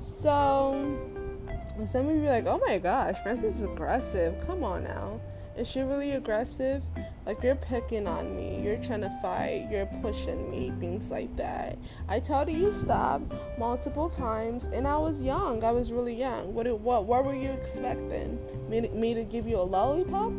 So 0.00 0.98
some 1.86 2.08
of 2.08 2.16
you 2.16 2.26
are 2.26 2.30
like, 2.30 2.46
oh 2.46 2.60
my 2.66 2.78
gosh, 2.78 3.16
Francis 3.22 3.56
is 3.56 3.62
aggressive. 3.62 4.34
Come 4.46 4.64
on 4.64 4.84
now. 4.84 5.20
Is 5.56 5.68
she 5.68 5.80
really 5.82 6.12
aggressive? 6.12 6.82
Like 7.26 7.42
you're 7.44 7.54
picking 7.54 8.08
on 8.08 8.36
me, 8.36 8.60
you're 8.62 8.82
trying 8.82 9.02
to 9.02 9.18
fight, 9.22 9.68
you're 9.70 9.86
pushing 10.02 10.50
me, 10.50 10.72
things 10.80 11.10
like 11.10 11.34
that. 11.36 11.78
I 12.08 12.18
told 12.18 12.50
you 12.50 12.72
stop 12.72 13.22
multiple 13.56 14.10
times, 14.10 14.64
and 14.64 14.86
I 14.86 14.96
was 14.96 15.22
young. 15.22 15.62
I 15.62 15.70
was 15.70 15.92
really 15.92 16.14
young. 16.14 16.52
What 16.52 16.66
what 16.80 17.04
what 17.04 17.24
were 17.24 17.36
you 17.36 17.50
expecting? 17.50 18.38
Me 18.68 18.80
to, 18.80 18.88
me 18.88 19.14
to 19.14 19.22
give 19.22 19.46
you 19.46 19.60
a 19.60 19.62
lollipop? 19.62 20.32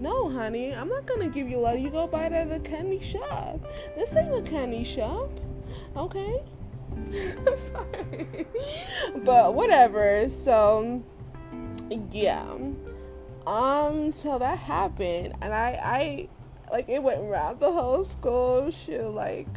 No, 0.00 0.30
honey, 0.30 0.72
I'm 0.72 0.88
not 0.88 1.04
gonna 1.04 1.28
give 1.28 1.48
you 1.48 1.58
a 1.58 1.60
lollipop. 1.60 1.84
You 1.84 1.90
go 1.90 2.06
buy 2.06 2.26
it 2.26 2.32
at 2.32 2.52
a 2.52 2.60
candy 2.60 3.00
shop. 3.00 3.58
This 3.96 4.14
ain't 4.14 4.34
a 4.34 4.48
candy 4.48 4.84
shop, 4.84 5.30
okay? 5.96 6.42
I'm 7.46 7.58
sorry, 7.58 8.46
but 9.24 9.54
whatever. 9.54 10.28
So, 10.30 11.02
yeah 12.12 12.46
um, 13.46 14.10
so 14.10 14.38
that 14.38 14.58
happened, 14.58 15.34
and 15.40 15.54
I, 15.54 15.78
I, 15.82 16.28
like, 16.72 16.88
it 16.88 17.02
went 17.02 17.20
around 17.20 17.60
the 17.60 17.72
whole 17.72 18.04
school. 18.04 18.70
Shit, 18.70 19.04
like, 19.04 19.48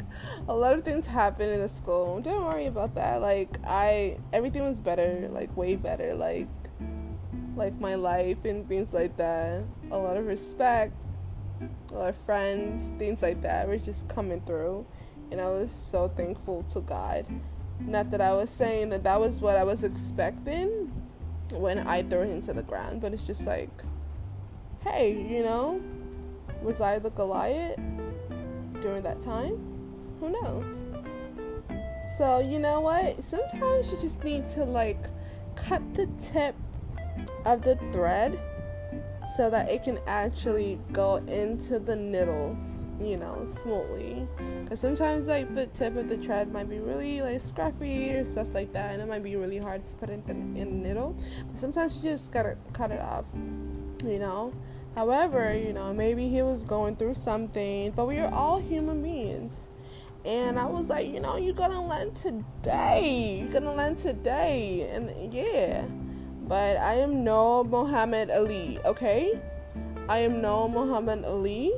a 0.48 0.54
lot 0.54 0.74
of 0.74 0.84
things 0.84 1.06
happened 1.06 1.50
in 1.50 1.60
the 1.60 1.68
school. 1.68 2.20
Don't 2.20 2.44
worry 2.44 2.66
about 2.66 2.94
that. 2.94 3.20
Like, 3.20 3.58
I, 3.64 4.18
everything 4.32 4.62
was 4.62 4.80
better, 4.80 5.28
like, 5.32 5.56
way 5.56 5.76
better. 5.76 6.14
Like, 6.14 6.48
like 7.58 7.78
my 7.80 7.96
life 7.96 8.44
and 8.44 8.66
things 8.68 8.94
like 8.94 9.16
that. 9.16 9.64
A 9.90 9.98
lot 9.98 10.16
of 10.16 10.26
respect, 10.26 10.94
a 11.90 11.94
lot 11.94 12.08
of 12.10 12.16
friends, 12.18 12.90
things 12.98 13.20
like 13.20 13.42
that 13.42 13.66
were 13.68 13.76
just 13.76 14.08
coming 14.08 14.40
through, 14.42 14.86
and 15.30 15.40
I 15.40 15.48
was 15.50 15.70
so 15.70 16.08
thankful 16.08 16.62
to 16.72 16.80
God. 16.80 17.26
Not 17.80 18.10
that 18.12 18.20
I 18.20 18.32
was 18.32 18.50
saying 18.50 18.90
that 18.90 19.04
that 19.04 19.20
was 19.20 19.40
what 19.40 19.56
I 19.56 19.64
was 19.64 19.84
expecting, 19.84 20.92
when 21.52 21.86
I 21.86 22.02
throw 22.02 22.24
him 22.24 22.40
to 22.42 22.52
the 22.52 22.62
ground, 22.62 23.00
but 23.00 23.12
it's 23.12 23.24
just 23.24 23.46
like, 23.46 23.70
hey, 24.80 25.12
you 25.12 25.42
know, 25.42 25.80
was 26.62 26.80
I 26.80 26.98
the 26.98 27.10
Goliath 27.10 27.78
during 28.80 29.02
that 29.02 29.20
time? 29.20 29.58
Who 30.20 30.30
knows? 30.30 30.72
So, 32.16 32.40
you 32.40 32.58
know 32.58 32.80
what? 32.80 33.22
Sometimes 33.22 33.90
you 33.90 33.98
just 34.00 34.24
need 34.24 34.48
to 34.50 34.64
like 34.64 35.04
cut 35.56 35.82
the 35.94 36.06
tip 36.32 36.54
of 37.44 37.62
the 37.62 37.76
thread 37.92 38.38
so 39.36 39.50
that 39.50 39.68
it 39.68 39.84
can 39.84 39.98
actually 40.06 40.80
go 40.92 41.16
into 41.16 41.78
the 41.78 41.94
needles 41.94 42.78
you 43.00 43.16
know, 43.16 43.44
smoothly. 43.44 44.26
Because 44.68 44.80
sometimes, 44.80 45.28
like, 45.28 45.54
the 45.54 45.64
tip 45.64 45.96
of 45.96 46.10
the 46.10 46.18
thread 46.18 46.52
might 46.52 46.68
be 46.68 46.78
really, 46.78 47.22
like, 47.22 47.40
scruffy 47.40 48.14
or 48.14 48.22
stuff 48.26 48.52
like 48.52 48.70
that, 48.74 48.92
and 48.92 49.00
it 49.00 49.08
might 49.08 49.22
be 49.22 49.34
really 49.34 49.56
hard 49.56 49.82
to 49.88 49.94
put 49.94 50.10
in 50.10 50.22
the, 50.26 50.32
in 50.32 50.82
the 50.82 50.88
needle. 50.88 51.16
But 51.50 51.58
sometimes 51.58 51.96
you 51.96 52.02
just 52.02 52.30
gotta 52.32 52.58
cut 52.74 52.90
it 52.90 53.00
off, 53.00 53.24
you 54.04 54.18
know? 54.18 54.52
However, 54.94 55.56
you 55.56 55.72
know, 55.72 55.94
maybe 55.94 56.28
he 56.28 56.42
was 56.42 56.64
going 56.64 56.96
through 56.96 57.14
something, 57.14 57.92
but 57.92 58.06
we 58.06 58.18
are 58.18 58.30
all 58.30 58.58
human 58.58 59.02
beings. 59.02 59.68
And 60.26 60.58
I 60.58 60.66
was 60.66 60.90
like, 60.90 61.08
you 61.08 61.20
know, 61.20 61.38
you're 61.38 61.54
gonna 61.54 61.88
learn 61.88 62.12
today. 62.12 63.38
You're 63.40 63.50
gonna 63.50 63.74
learn 63.74 63.94
today. 63.94 64.86
And 64.92 65.32
yeah. 65.32 65.86
But 66.46 66.76
I 66.76 66.96
am 66.96 67.24
no 67.24 67.64
Muhammad 67.64 68.30
Ali, 68.30 68.80
okay? 68.84 69.40
I 70.10 70.18
am 70.18 70.42
no 70.42 70.68
Muhammad 70.68 71.24
Ali. 71.24 71.72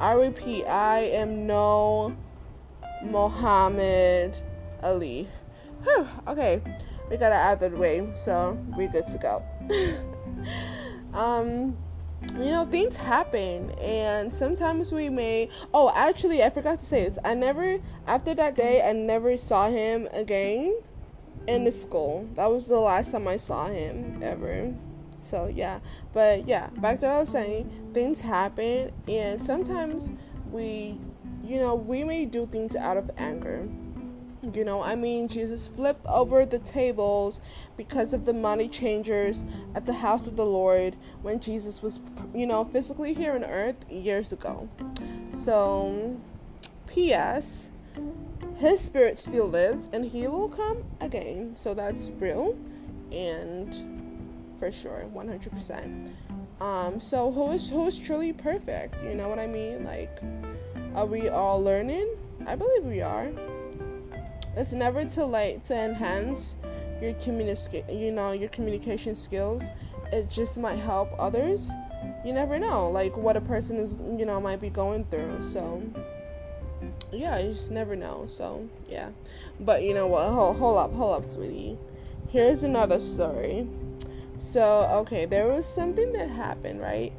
I 0.00 0.12
repeat, 0.12 0.64
I 0.64 1.00
am 1.00 1.46
no 1.46 2.16
Muhammad 3.04 4.34
Ali. 4.82 5.28
Whew, 5.84 6.08
okay, 6.26 6.62
we 7.10 7.18
got 7.18 7.32
it 7.32 7.34
out 7.34 7.62
of 7.62 7.72
the 7.72 7.76
way, 7.76 8.08
so 8.14 8.58
we're 8.76 8.88
good 8.88 9.06
to 9.08 9.18
go. 9.18 9.44
um, 11.18 11.76
you 12.34 12.46
know, 12.46 12.64
things 12.64 12.96
happen, 12.96 13.72
and 13.72 14.32
sometimes 14.32 14.90
we 14.90 15.10
may. 15.10 15.50
Oh, 15.74 15.92
actually, 15.94 16.42
I 16.42 16.48
forgot 16.48 16.78
to 16.78 16.84
say 16.86 17.04
this. 17.04 17.18
I 17.22 17.34
never, 17.34 17.78
after 18.06 18.34
that 18.34 18.54
day, 18.54 18.82
I 18.82 18.92
never 18.92 19.36
saw 19.36 19.68
him 19.68 20.08
again 20.12 20.80
in 21.46 21.64
the 21.64 21.72
school. 21.72 22.26
That 22.36 22.50
was 22.50 22.68
the 22.68 22.80
last 22.80 23.12
time 23.12 23.28
I 23.28 23.36
saw 23.36 23.66
him 23.66 24.22
ever. 24.22 24.72
So 25.30 25.46
yeah, 25.46 25.78
but 26.12 26.48
yeah, 26.48 26.70
back 26.78 26.98
to 27.00 27.06
what 27.06 27.14
I 27.14 27.18
was 27.20 27.28
saying. 27.28 27.70
Things 27.94 28.20
happen, 28.20 28.90
and 29.06 29.40
sometimes 29.40 30.10
we, 30.50 30.98
you 31.44 31.58
know, 31.58 31.76
we 31.76 32.02
may 32.02 32.24
do 32.24 32.46
things 32.46 32.74
out 32.74 32.96
of 32.96 33.12
anger. 33.16 33.68
You 34.52 34.64
know, 34.64 34.82
I 34.82 34.96
mean, 34.96 35.28
Jesus 35.28 35.68
flipped 35.68 36.04
over 36.06 36.44
the 36.44 36.58
tables 36.58 37.40
because 37.76 38.12
of 38.12 38.24
the 38.24 38.32
money 38.32 38.68
changers 38.68 39.44
at 39.74 39.84
the 39.84 39.92
house 39.92 40.26
of 40.26 40.34
the 40.34 40.46
Lord 40.46 40.96
when 41.22 41.38
Jesus 41.38 41.80
was, 41.80 42.00
you 42.34 42.46
know, 42.46 42.64
physically 42.64 43.14
here 43.14 43.34
on 43.34 43.44
earth 43.44 43.76
years 43.88 44.32
ago. 44.32 44.68
So, 45.32 46.18
P.S. 46.88 47.70
his 48.56 48.80
spirit 48.80 49.16
still 49.16 49.46
lives 49.46 49.88
and 49.92 50.06
he 50.06 50.26
will 50.26 50.48
come 50.48 50.84
again. 51.00 51.54
So 51.54 51.74
that's 51.74 52.10
real 52.18 52.56
and 53.12 53.99
for 54.60 54.70
sure, 54.70 55.06
100%. 55.12 56.12
Um, 56.60 57.00
so 57.00 57.32
who 57.32 57.50
is 57.52 57.70
who 57.70 57.86
is 57.86 57.98
truly 57.98 58.34
perfect? 58.34 59.02
You 59.02 59.14
know 59.14 59.28
what 59.28 59.38
I 59.38 59.46
mean? 59.46 59.84
Like, 59.84 60.20
are 60.94 61.06
we 61.06 61.30
all 61.30 61.60
learning? 61.62 62.06
I 62.46 62.54
believe 62.54 62.84
we 62.84 63.00
are. 63.00 63.30
It's 64.56 64.72
never 64.72 65.04
too 65.06 65.24
late 65.24 65.64
to 65.66 65.74
enhance 65.74 66.56
your 67.00 67.14
communication, 67.14 67.84
you 67.88 68.12
know, 68.12 68.32
your 68.32 68.50
communication 68.50 69.14
skills. 69.14 69.64
It 70.12 70.28
just 70.28 70.58
might 70.58 70.78
help 70.78 71.10
others. 71.18 71.70
You 72.24 72.34
never 72.34 72.58
know, 72.58 72.90
like 72.90 73.16
what 73.16 73.36
a 73.36 73.40
person 73.40 73.78
is, 73.78 73.96
you 74.18 74.26
know, 74.26 74.38
might 74.40 74.60
be 74.60 74.68
going 74.68 75.06
through. 75.06 75.42
So, 75.42 75.82
yeah, 77.10 77.38
you 77.38 77.52
just 77.54 77.70
never 77.70 77.96
know. 77.96 78.24
So, 78.26 78.68
yeah. 78.86 79.08
But 79.60 79.82
you 79.82 79.94
know 79.94 80.08
what? 80.08 80.28
Hold, 80.28 80.58
hold 80.58 80.78
up, 80.78 80.92
hold 80.92 81.16
up, 81.16 81.24
sweetie. 81.24 81.78
Here's 82.28 82.62
another 82.62 82.98
story. 82.98 83.66
So, 84.40 84.88
okay, 85.02 85.26
there 85.26 85.48
was 85.48 85.66
something 85.66 86.14
that 86.14 86.30
happened, 86.30 86.80
right? 86.80 87.12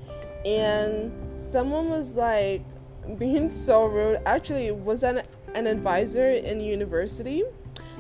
And 0.43 1.11
someone 1.37 1.87
was 1.87 2.15
like 2.15 2.63
being 3.19 3.51
so 3.51 3.85
rude. 3.85 4.19
Actually, 4.25 4.71
was 4.71 5.03
an 5.03 5.21
an 5.53 5.67
advisor 5.67 6.31
in 6.31 6.59
university. 6.59 7.43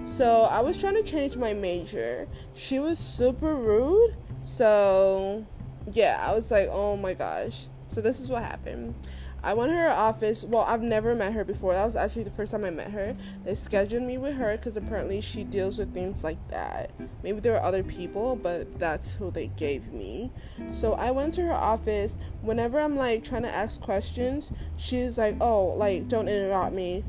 So, 0.05 0.45
I 0.45 0.61
was 0.61 0.79
trying 0.79 0.95
to 0.95 1.03
change 1.03 1.37
my 1.37 1.53
major. 1.53 2.27
She 2.55 2.79
was 2.79 2.97
super 2.97 3.53
rude. 3.53 4.15
So, 4.41 5.45
yeah, 5.93 6.25
I 6.27 6.33
was 6.33 6.49
like, 6.49 6.67
"Oh 6.71 6.97
my 6.97 7.13
gosh." 7.13 7.67
So, 7.85 8.01
this 8.01 8.19
is 8.19 8.31
what 8.31 8.41
happened. 8.41 8.95
I 9.43 9.53
went 9.55 9.71
to 9.71 9.75
her 9.75 9.89
office. 9.89 10.43
Well, 10.43 10.63
I've 10.63 10.83
never 10.83 11.15
met 11.15 11.33
her 11.33 11.43
before. 11.43 11.73
That 11.73 11.85
was 11.85 11.95
actually 11.95 12.23
the 12.23 12.29
first 12.29 12.51
time 12.51 12.63
I 12.63 12.69
met 12.69 12.91
her. 12.91 13.15
They 13.43 13.55
scheduled 13.55 14.03
me 14.03 14.17
with 14.17 14.35
her 14.35 14.55
because 14.55 14.77
apparently 14.77 15.19
she 15.19 15.43
deals 15.43 15.79
with 15.79 15.93
things 15.93 16.23
like 16.23 16.37
that. 16.49 16.91
Maybe 17.23 17.39
there 17.39 17.53
were 17.53 17.63
other 17.63 17.83
people, 17.83 18.35
but 18.35 18.77
that's 18.77 19.13
who 19.13 19.31
they 19.31 19.47
gave 19.47 19.91
me. 19.91 20.31
So 20.69 20.93
I 20.93 21.09
went 21.11 21.33
to 21.35 21.41
her 21.43 21.53
office. 21.53 22.17
Whenever 22.41 22.79
I'm 22.79 22.95
like 22.95 23.23
trying 23.23 23.43
to 23.43 23.53
ask 23.53 23.81
questions, 23.81 24.51
she's 24.77 25.17
like, 25.17 25.37
"Oh, 25.41 25.65
like 25.75 26.07
don't 26.07 26.27
interrupt 26.27 26.75
me." 26.75 27.03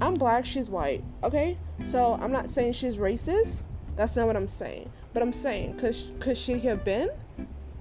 I'm 0.00 0.14
black. 0.14 0.44
She's 0.46 0.70
white. 0.70 1.04
Okay, 1.22 1.58
so 1.84 2.18
I'm 2.20 2.32
not 2.32 2.50
saying 2.50 2.72
she's 2.72 2.96
racist. 2.98 3.62
That's 3.96 4.16
not 4.16 4.26
what 4.26 4.36
I'm 4.36 4.48
saying. 4.48 4.90
But 5.12 5.22
I'm 5.22 5.32
saying, 5.32 5.78
cause 5.78 6.38
she 6.38 6.58
have 6.60 6.84
been 6.84 7.10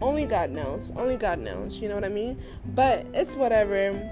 only 0.03 0.25
God 0.25 0.51
knows. 0.51 0.91
Only 0.97 1.15
God 1.15 1.39
knows. 1.39 1.77
You 1.77 1.87
know 1.87 1.95
what 1.95 2.03
I 2.03 2.09
mean? 2.09 2.37
But 2.75 3.05
it's 3.13 3.35
whatever. 3.37 4.11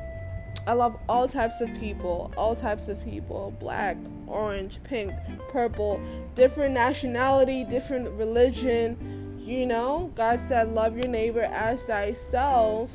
I 0.65 0.73
love 0.73 0.97
all 1.09 1.27
types 1.27 1.59
of 1.59 1.73
people, 1.79 2.31
all 2.37 2.55
types 2.55 2.87
of 2.87 3.03
people 3.03 3.53
black, 3.59 3.97
orange, 4.25 4.79
pink, 4.83 5.11
purple, 5.49 6.01
different 6.33 6.73
nationality, 6.73 7.65
different 7.65 8.09
religion. 8.11 9.35
You 9.39 9.65
know, 9.65 10.11
God 10.15 10.39
said, 10.39 10.71
Love 10.71 10.95
your 10.95 11.09
neighbor 11.09 11.41
as 11.41 11.83
thyself. 11.83 12.89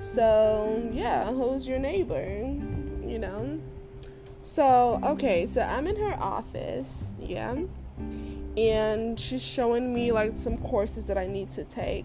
So, 0.00 0.90
yeah, 0.92 1.32
who's 1.32 1.66
your 1.66 1.78
neighbor? 1.78 2.26
You 3.06 3.18
know? 3.20 3.58
So, 4.42 5.00
okay, 5.02 5.46
so 5.46 5.62
I'm 5.62 5.86
in 5.86 5.96
her 5.96 6.14
office, 6.20 7.14
yeah, 7.18 7.56
and 8.58 9.18
she's 9.18 9.42
showing 9.42 9.94
me 9.94 10.12
like 10.12 10.36
some 10.36 10.58
courses 10.58 11.06
that 11.06 11.16
I 11.16 11.26
need 11.26 11.50
to 11.52 11.64
take 11.64 12.04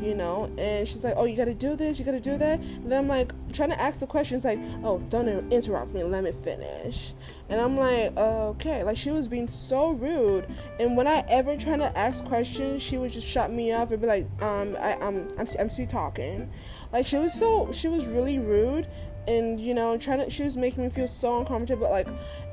you 0.00 0.14
know? 0.14 0.50
And 0.58 0.86
she's 0.86 1.04
like 1.04 1.14
oh 1.16 1.24
you 1.24 1.36
gotta 1.36 1.54
do 1.54 1.76
this 1.76 1.98
you 1.98 2.04
gotta 2.04 2.20
do 2.20 2.38
that. 2.38 2.60
And 2.60 2.90
then 2.90 3.00
i'm 3.00 3.08
like 3.08 3.32
trying 3.52 3.70
to 3.70 3.80
ask 3.80 4.00
the 4.00 4.06
questions 4.06 4.44
like 4.44 4.58
oh 4.82 4.98
don't 5.08 5.28
interrupt 5.52 5.92
me 5.92 6.02
let 6.02 6.24
me 6.24 6.32
finish. 6.32 7.14
And 7.48 7.60
i'm 7.60 7.76
like 7.76 8.16
okay. 8.16 8.82
Like 8.84 8.96
she 8.96 9.10
was 9.10 9.28
being 9.28 9.48
so 9.48 9.90
rude. 9.90 10.46
And 10.78 10.96
when 10.96 11.06
i 11.06 11.24
ever 11.28 11.56
trying 11.56 11.80
to 11.80 11.96
ask 11.96 12.24
questions 12.24 12.82
she 12.82 12.98
would 12.98 13.12
just 13.12 13.26
shut 13.26 13.52
me 13.52 13.72
off 13.72 13.90
and 13.90 14.00
be 14.00 14.06
like 14.06 14.26
um 14.42 14.76
I, 14.80 14.94
I'm, 14.94 15.28
I'm 15.38 15.46
i'm 15.58 15.70
still 15.70 15.86
talking. 15.86 16.50
Like 16.92 17.06
she 17.06 17.16
was 17.16 17.32
so 17.32 17.70
she 17.72 17.88
was 17.88 18.06
really 18.06 18.38
rude 18.38 18.88
and 19.28 19.60
you 19.60 19.72
know 19.72 19.96
trying 19.96 20.18
to 20.18 20.28
she 20.28 20.42
was 20.42 20.56
making 20.56 20.82
me 20.82 20.90
feel 20.90 21.06
so 21.06 21.38
uncomfortable 21.38 21.86
But 21.86 21.90
like 21.90 22.08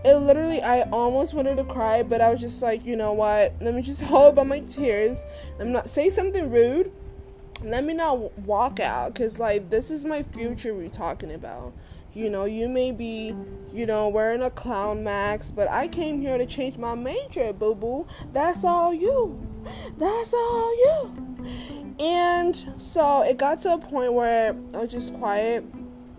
it 0.06 0.16
literally 0.16 0.62
i 0.62 0.84
almost 0.92 1.34
wanted 1.34 1.58
to 1.58 1.64
cry 1.64 2.04
but 2.04 2.22
i 2.22 2.30
was 2.30 2.40
just 2.40 2.62
like 2.62 2.86
you 2.86 2.96
know 2.96 3.14
what? 3.14 3.54
Let 3.62 3.74
me 3.74 3.82
just 3.82 4.02
hold 4.12 4.36
by 4.36 4.44
my 4.44 4.60
tears. 4.62 5.24
I'm 5.60 5.72
not 5.72 5.90
say 5.90 6.10
something 6.10 6.50
rude 6.50 6.92
let 7.64 7.84
me 7.84 7.94
not 7.94 8.38
walk 8.40 8.80
out 8.80 9.14
because 9.14 9.40
like 9.40 9.70
this 9.70 9.92
is 9.92 10.06
my 10.06 10.24
future 10.24 10.74
we're 10.74 10.90
talking 10.90 11.32
about. 11.32 11.74
You 12.14 12.30
know 12.30 12.46
you 12.46 12.68
may 12.68 12.92
be 12.92 13.36
you 13.72 13.86
know 13.86 14.10
wearing 14.10 14.42
a 14.42 14.50
clown 14.50 15.04
mask 15.04 15.54
but 15.56 15.70
i 15.70 15.88
came 15.88 16.20
here 16.20 16.40
to 16.40 16.46
change 16.46 16.78
my 16.78 16.96
major 16.96 17.54
boo 17.54 17.76
boo 17.76 18.08
that's 18.34 18.64
all 18.64 18.94
you. 18.94 19.48
That's 19.98 20.34
all 20.34 20.76
you. 20.76 21.96
And 22.00 22.56
so 22.78 23.22
it 23.22 23.38
got 23.38 23.60
to 23.60 23.74
a 23.74 23.78
point 23.78 24.14
where 24.14 24.56
i 24.74 24.78
was 24.78 24.92
just 24.92 25.14
quiet 25.14 25.64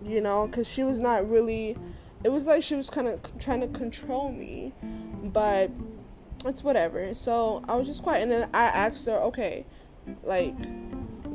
you 0.05 0.21
know 0.21 0.47
because 0.47 0.67
she 0.67 0.83
was 0.83 0.99
not 0.99 1.29
really 1.29 1.75
it 2.23 2.29
was 2.29 2.47
like 2.47 2.63
she 2.63 2.75
was 2.75 2.89
kind 2.89 3.07
of 3.07 3.19
trying 3.39 3.61
to 3.61 3.67
control 3.67 4.31
me 4.31 4.73
but 5.23 5.69
it's 6.45 6.63
whatever. 6.63 7.13
So 7.13 7.63
i 7.67 7.75
was 7.75 7.85
just 7.85 8.01
quiet 8.01 8.23
and 8.23 8.31
then 8.31 8.49
i 8.53 8.63
asked 8.63 9.05
her 9.07 9.17
okay 9.17 9.65
like 10.23 10.55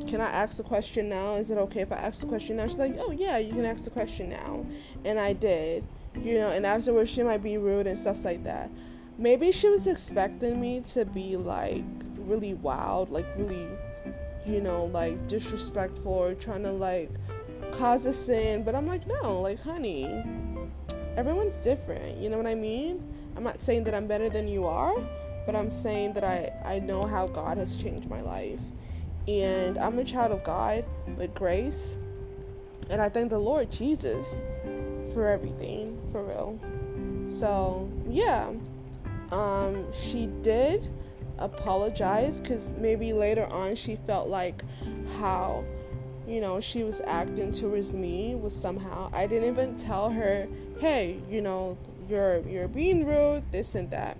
can 0.07 0.21
I 0.21 0.29
ask 0.29 0.57
the 0.57 0.63
question 0.63 1.09
now? 1.09 1.35
Is 1.35 1.51
it 1.51 1.57
okay 1.57 1.81
if 1.81 1.91
I 1.91 1.97
ask 1.97 2.21
the 2.21 2.27
question 2.27 2.57
now? 2.57 2.67
She's 2.67 2.79
like, 2.79 2.95
oh 2.99 3.11
yeah, 3.11 3.37
you 3.37 3.51
can 3.51 3.65
ask 3.65 3.83
the 3.83 3.89
question 3.91 4.29
now. 4.29 4.65
And 5.03 5.19
I 5.19 5.33
did, 5.33 5.83
you 6.19 6.35
know, 6.35 6.49
and 6.49 6.65
afterwards 6.65 7.11
she 7.11 7.23
might 7.23 7.43
be 7.43 7.57
rude 7.57 7.87
and 7.87 7.99
stuff 7.99 8.23
like 8.23 8.43
that. 8.45 8.69
Maybe 9.17 9.51
she 9.51 9.67
was 9.67 9.85
expecting 9.85 10.61
me 10.61 10.81
to 10.93 11.03
be 11.03 11.35
like 11.35 11.83
really 12.19 12.53
wild, 12.53 13.11
like 13.11 13.25
really, 13.37 13.67
you 14.45 14.61
know, 14.61 14.85
like 14.85 15.27
disrespectful 15.27 16.13
or 16.13 16.33
trying 16.33 16.63
to 16.63 16.71
like 16.71 17.09
cause 17.73 18.05
a 18.05 18.13
sin. 18.13 18.63
But 18.63 18.75
I'm 18.75 18.87
like, 18.87 19.05
no, 19.07 19.41
like, 19.41 19.61
honey, 19.61 20.23
everyone's 21.17 21.55
different. 21.55 22.17
You 22.17 22.29
know 22.29 22.37
what 22.37 22.47
I 22.47 22.55
mean? 22.55 23.03
I'm 23.35 23.43
not 23.43 23.61
saying 23.61 23.83
that 23.83 23.93
I'm 23.93 24.07
better 24.07 24.29
than 24.29 24.47
you 24.47 24.65
are, 24.65 24.95
but 25.45 25.55
I'm 25.55 25.69
saying 25.69 26.13
that 26.13 26.23
I, 26.23 26.53
I 26.63 26.79
know 26.79 27.03
how 27.03 27.27
God 27.27 27.57
has 27.57 27.75
changed 27.75 28.09
my 28.09 28.21
life 28.21 28.59
and 29.27 29.77
I'm 29.77 29.99
a 29.99 30.03
child 30.03 30.31
of 30.31 30.43
God 30.43 30.85
with 31.17 31.33
grace. 31.35 31.97
And 32.89 33.01
I 33.01 33.09
thank 33.09 33.29
the 33.29 33.39
Lord 33.39 33.69
Jesus 33.69 34.41
for 35.13 35.27
everything, 35.27 35.99
for 36.11 36.23
real. 36.23 36.59
So, 37.27 37.89
yeah. 38.09 38.51
Um, 39.31 39.91
she 39.91 40.27
did 40.41 40.87
apologize 41.37 42.39
because 42.39 42.73
maybe 42.77 43.11
later 43.11 43.45
on 43.47 43.75
she 43.75 43.97
felt 43.97 44.29
like 44.29 44.63
how, 45.19 45.65
you 46.25 46.39
know, 46.39 46.61
she 46.61 46.83
was 46.83 47.01
acting 47.01 47.51
towards 47.51 47.93
me 47.93 48.35
was 48.35 48.55
somehow. 48.55 49.09
I 49.11 49.27
didn't 49.27 49.49
even 49.49 49.75
tell 49.75 50.09
her, 50.09 50.47
hey, 50.79 51.19
you 51.29 51.41
know, 51.41 51.77
you're 52.07 52.39
you're 52.47 52.69
being 52.69 53.05
rude, 53.05 53.43
this 53.51 53.75
and 53.75 53.91
that. 53.91 54.17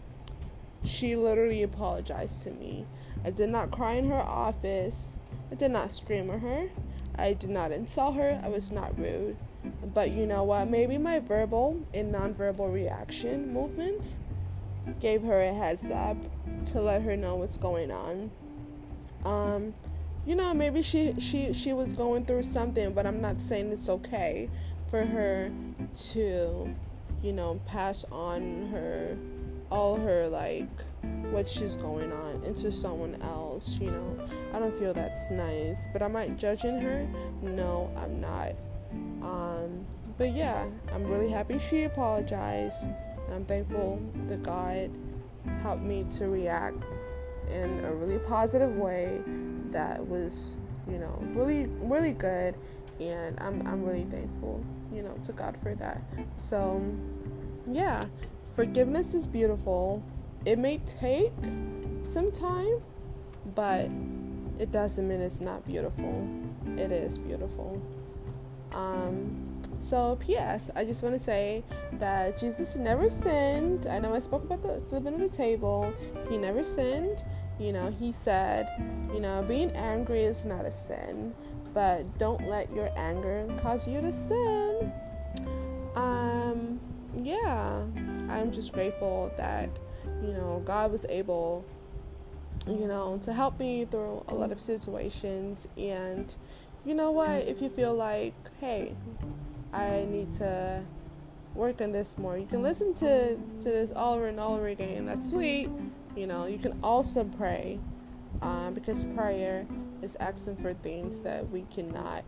She 0.83 1.15
literally 1.15 1.63
apologized 1.63 2.43
to 2.43 2.51
me 2.51 2.85
I 3.27 3.29
did 3.29 3.49
not 3.49 3.71
cry 3.71 3.95
in 3.95 4.07
her 4.07 4.21
office. 4.21 5.09
I 5.51 5.55
did 5.55 5.71
not 5.71 5.91
scream 5.91 6.31
at 6.31 6.39
her. 6.39 6.69
I 7.17 7.33
did 7.33 7.49
not 7.49 7.73
insult 7.73 8.15
her. 8.15 8.39
I 8.41 8.47
was 8.47 8.71
not 8.71 8.97
rude. 8.97 9.35
But 9.93 10.11
you 10.11 10.25
know 10.25 10.45
what? 10.45 10.69
Maybe 10.69 10.97
my 10.97 11.19
verbal 11.19 11.85
and 11.93 12.15
nonverbal 12.15 12.73
reaction 12.73 13.51
movements 13.51 14.15
gave 15.01 15.23
her 15.23 15.41
a 15.41 15.53
heads 15.53 15.91
up 15.91 16.15
to 16.67 16.79
let 16.79 17.01
her 17.01 17.17
know 17.17 17.35
what's 17.35 17.57
going 17.57 17.91
on. 17.91 18.31
Um, 19.25 19.73
you 20.25 20.35
know, 20.35 20.53
maybe 20.53 20.81
she 20.81 21.13
she 21.19 21.51
she 21.51 21.73
was 21.73 21.91
going 21.91 22.23
through 22.23 22.43
something, 22.43 22.93
but 22.93 23.05
I'm 23.05 23.19
not 23.19 23.41
saying 23.41 23.73
it's 23.73 23.89
okay 23.89 24.49
for 24.89 25.03
her 25.03 25.51
to, 26.13 26.73
you 27.21 27.33
know, 27.33 27.59
pass 27.65 28.05
on 28.09 28.69
her 28.71 29.17
all 29.69 29.97
her 29.97 30.29
like 30.29 30.69
what 31.31 31.47
she's 31.47 31.75
going 31.75 32.11
on 32.11 32.43
into 32.43 32.71
someone 32.71 33.21
else, 33.21 33.77
you 33.79 33.91
know. 33.91 34.27
I 34.53 34.59
don't 34.59 34.75
feel 34.75 34.93
that's 34.93 35.29
nice. 35.29 35.85
But 35.93 36.01
am 36.01 36.15
I 36.15 36.29
judging 36.29 36.79
her? 36.81 37.07
No, 37.41 37.91
I'm 37.97 38.19
not. 38.19 38.53
Um, 39.21 39.85
but 40.17 40.33
yeah, 40.35 40.65
I'm 40.93 41.05
really 41.05 41.29
happy 41.29 41.59
she 41.59 41.83
apologized. 41.83 42.83
And 42.83 43.35
I'm 43.35 43.45
thankful 43.45 44.01
that 44.27 44.41
God 44.41 44.89
helped 45.61 45.83
me 45.83 46.05
to 46.17 46.29
react 46.29 46.83
in 47.51 47.83
a 47.85 47.93
really 47.93 48.19
positive 48.19 48.75
way 48.75 49.21
that 49.71 50.05
was, 50.05 50.55
you 50.89 50.97
know, 50.97 51.17
really, 51.33 51.67
really 51.79 52.13
good. 52.13 52.55
And 52.99 53.39
I'm, 53.39 53.65
I'm 53.67 53.83
really 53.83 54.05
thankful, 54.05 54.63
you 54.91 55.03
know, 55.03 55.13
to 55.25 55.33
God 55.33 55.55
for 55.61 55.75
that. 55.75 56.01
So, 56.35 56.83
yeah, 57.69 58.01
forgiveness 58.55 59.13
is 59.13 59.27
beautiful 59.27 60.03
it 60.45 60.57
may 60.57 60.79
take 60.99 61.33
some 62.03 62.31
time, 62.31 62.81
but 63.55 63.89
it 64.59 64.71
doesn't 64.71 65.07
mean 65.07 65.21
it's 65.21 65.41
not 65.41 65.65
beautiful. 65.65 66.27
It 66.77 66.91
is 66.91 67.17
beautiful. 67.17 67.81
Um, 68.73 69.61
so, 69.79 70.17
P.S. 70.19 70.69
I 70.75 70.83
just 70.83 71.03
want 71.03 71.13
to 71.15 71.19
say 71.19 71.63
that 71.93 72.39
Jesus 72.39 72.75
never 72.75 73.09
sinned. 73.09 73.85
I 73.85 73.99
know 73.99 74.13
I 74.13 74.19
spoke 74.19 74.43
about 74.43 74.63
the 74.63 74.81
flipping 74.89 75.15
of 75.15 75.19
the 75.31 75.35
table. 75.35 75.93
He 76.29 76.37
never 76.37 76.63
sinned. 76.63 77.23
You 77.59 77.73
know, 77.73 77.89
he 77.89 78.11
said, 78.11 78.69
you 79.13 79.19
know, 79.19 79.43
being 79.47 79.71
angry 79.71 80.23
is 80.23 80.45
not 80.45 80.65
a 80.65 80.71
sin, 80.71 81.33
but 81.73 82.17
don't 82.17 82.47
let 82.47 82.71
your 82.73 82.89
anger 82.95 83.47
cause 83.61 83.87
you 83.87 84.01
to 84.01 84.11
sin. 84.11 84.91
Um, 85.95 86.79
yeah, 87.15 87.83
I'm 88.29 88.51
just 88.51 88.73
grateful 88.73 89.31
that, 89.37 89.69
you 90.23 90.33
know, 90.33 90.61
God 90.65 90.91
was 90.91 91.05
able, 91.09 91.65
you 92.67 92.87
know, 92.87 93.19
to 93.23 93.33
help 93.33 93.59
me 93.59 93.85
through 93.85 94.23
a 94.27 94.35
lot 94.35 94.51
of 94.51 94.59
situations. 94.59 95.67
And 95.77 96.33
you 96.85 96.93
know 96.93 97.11
what? 97.11 97.29
If 97.47 97.61
you 97.61 97.69
feel 97.69 97.93
like, 97.93 98.33
hey, 98.59 98.95
I 99.73 100.05
need 100.09 100.35
to 100.37 100.83
work 101.53 101.81
on 101.81 101.91
this 101.91 102.17
more, 102.17 102.37
you 102.37 102.45
can 102.45 102.61
listen 102.61 102.93
to, 102.95 103.35
to 103.35 103.63
this 103.63 103.91
all 103.95 104.15
over 104.15 104.27
and 104.27 104.39
all 104.39 104.55
over 104.55 104.67
again. 104.67 105.05
That's 105.05 105.29
sweet. 105.29 105.69
You 106.15 106.27
know, 106.27 106.45
you 106.45 106.57
can 106.57 106.79
also 106.83 107.23
pray 107.23 107.79
um, 108.41 108.73
because 108.73 109.05
prayer 109.05 109.65
is 110.01 110.15
asking 110.19 110.57
for 110.57 110.73
things 110.73 111.21
that 111.21 111.49
we 111.49 111.65
cannot 111.73 112.23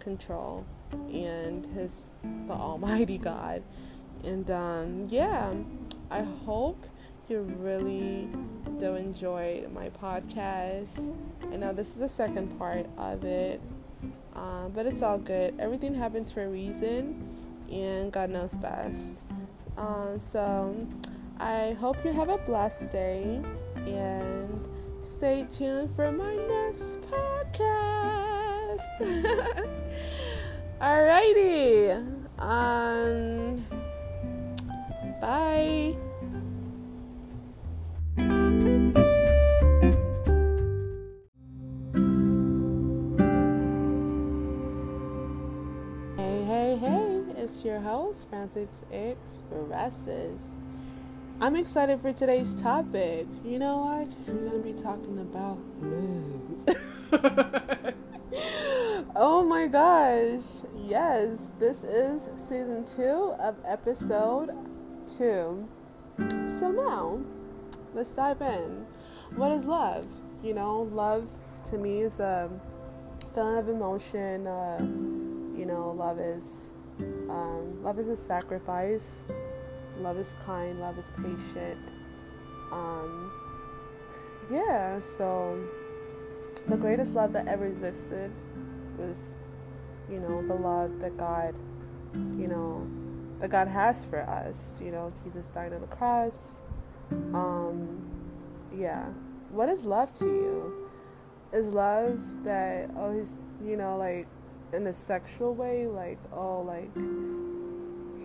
control 0.00 0.64
and 0.92 1.66
his 1.74 2.10
the 2.46 2.52
almighty 2.52 3.18
god 3.18 3.62
and 4.22 4.50
um, 4.50 5.06
yeah 5.10 5.52
i 6.10 6.20
hope 6.20 6.84
you 7.28 7.40
really 7.58 8.28
do 8.78 8.94
enjoy 8.94 9.64
my 9.72 9.90
podcast. 9.90 11.14
I 11.52 11.56
know 11.56 11.72
this 11.72 11.88
is 11.88 11.96
the 11.96 12.08
second 12.08 12.58
part 12.58 12.86
of 12.98 13.24
it 13.24 13.60
um, 14.34 14.72
but 14.74 14.86
it's 14.86 15.02
all 15.02 15.18
good. 15.18 15.54
Everything 15.58 15.94
happens 15.94 16.30
for 16.32 16.44
a 16.44 16.48
reason 16.48 17.28
and 17.70 18.12
god 18.12 18.30
knows 18.30 18.54
best. 18.54 19.24
Um, 19.76 20.20
so 20.20 20.86
i 21.40 21.72
hope 21.80 21.96
you 22.04 22.12
have 22.12 22.28
a 22.28 22.38
blessed 22.38 22.92
day 22.92 23.40
and 23.76 24.68
stay 25.02 25.44
tuned 25.50 25.90
for 25.96 26.12
my 26.12 26.34
next 26.34 27.00
podcast. 27.10 28.84
Alrighty. 30.80 31.96
Um 32.38 32.73
host, 47.84 48.26
Francis 48.30 48.82
Expresses. 48.90 50.40
I'm 51.40 51.54
excited 51.54 52.00
for 52.00 52.12
today's 52.12 52.54
topic. 52.54 53.26
You 53.44 53.58
know 53.58 53.78
what? 53.78 54.08
We're 54.26 54.48
going 54.48 54.62
to 54.62 54.72
be 54.72 54.82
talking 54.82 55.18
about 55.18 55.58
love. 57.12 57.94
Oh 59.16 59.44
my 59.44 59.68
gosh. 59.68 60.64
Yes, 60.76 61.52
this 61.60 61.84
is 61.84 62.28
season 62.36 62.84
two 62.84 63.34
of 63.38 63.54
episode 63.64 64.50
two. 65.16 65.68
So 66.48 66.72
now, 66.72 67.20
let's 67.92 68.12
dive 68.16 68.42
in. 68.42 68.86
What 69.36 69.52
is 69.52 69.66
love? 69.66 70.06
You 70.42 70.54
know, 70.54 70.82
love 70.92 71.28
to 71.66 71.78
me 71.78 72.00
is 72.00 72.18
a 72.18 72.50
feeling 73.34 73.58
of 73.58 73.68
emotion. 73.68 74.48
Uh, 74.48 74.78
you 75.56 75.64
know, 75.64 75.92
love 75.92 76.18
is 76.18 76.70
um, 77.00 77.82
love 77.82 77.98
is 77.98 78.08
a 78.08 78.16
sacrifice. 78.16 79.24
Love 79.98 80.18
is 80.18 80.34
kind. 80.44 80.80
Love 80.80 80.98
is 80.98 81.12
patient. 81.16 81.78
Um, 82.72 83.32
yeah. 84.50 84.98
So 85.00 85.62
the 86.66 86.76
greatest 86.76 87.14
love 87.14 87.32
that 87.32 87.46
ever 87.48 87.66
existed 87.66 88.30
was, 88.98 89.38
you 90.10 90.20
know, 90.20 90.46
the 90.46 90.54
love 90.54 91.00
that 91.00 91.16
God, 91.16 91.54
you 92.14 92.48
know, 92.48 92.86
that 93.40 93.50
God 93.50 93.68
has 93.68 94.04
for 94.04 94.20
us. 94.22 94.80
You 94.82 94.92
know, 94.92 95.12
He's 95.22 95.34
Jesus 95.34 95.52
died 95.52 95.72
on 95.72 95.80
the 95.80 95.86
cross. 95.88 96.62
Um, 97.32 98.04
yeah. 98.76 99.06
What 99.50 99.68
is 99.68 99.84
love 99.84 100.12
to 100.18 100.24
you? 100.24 100.88
Is 101.52 101.68
love 101.68 102.18
that 102.42 102.90
oh 102.96 103.16
he's 103.16 103.44
you 103.64 103.76
know 103.76 103.96
like 103.96 104.26
in 104.74 104.86
a 104.88 104.92
sexual 104.92 105.54
way 105.54 105.86
like 105.86 106.18
oh 106.32 106.60
like 106.62 106.94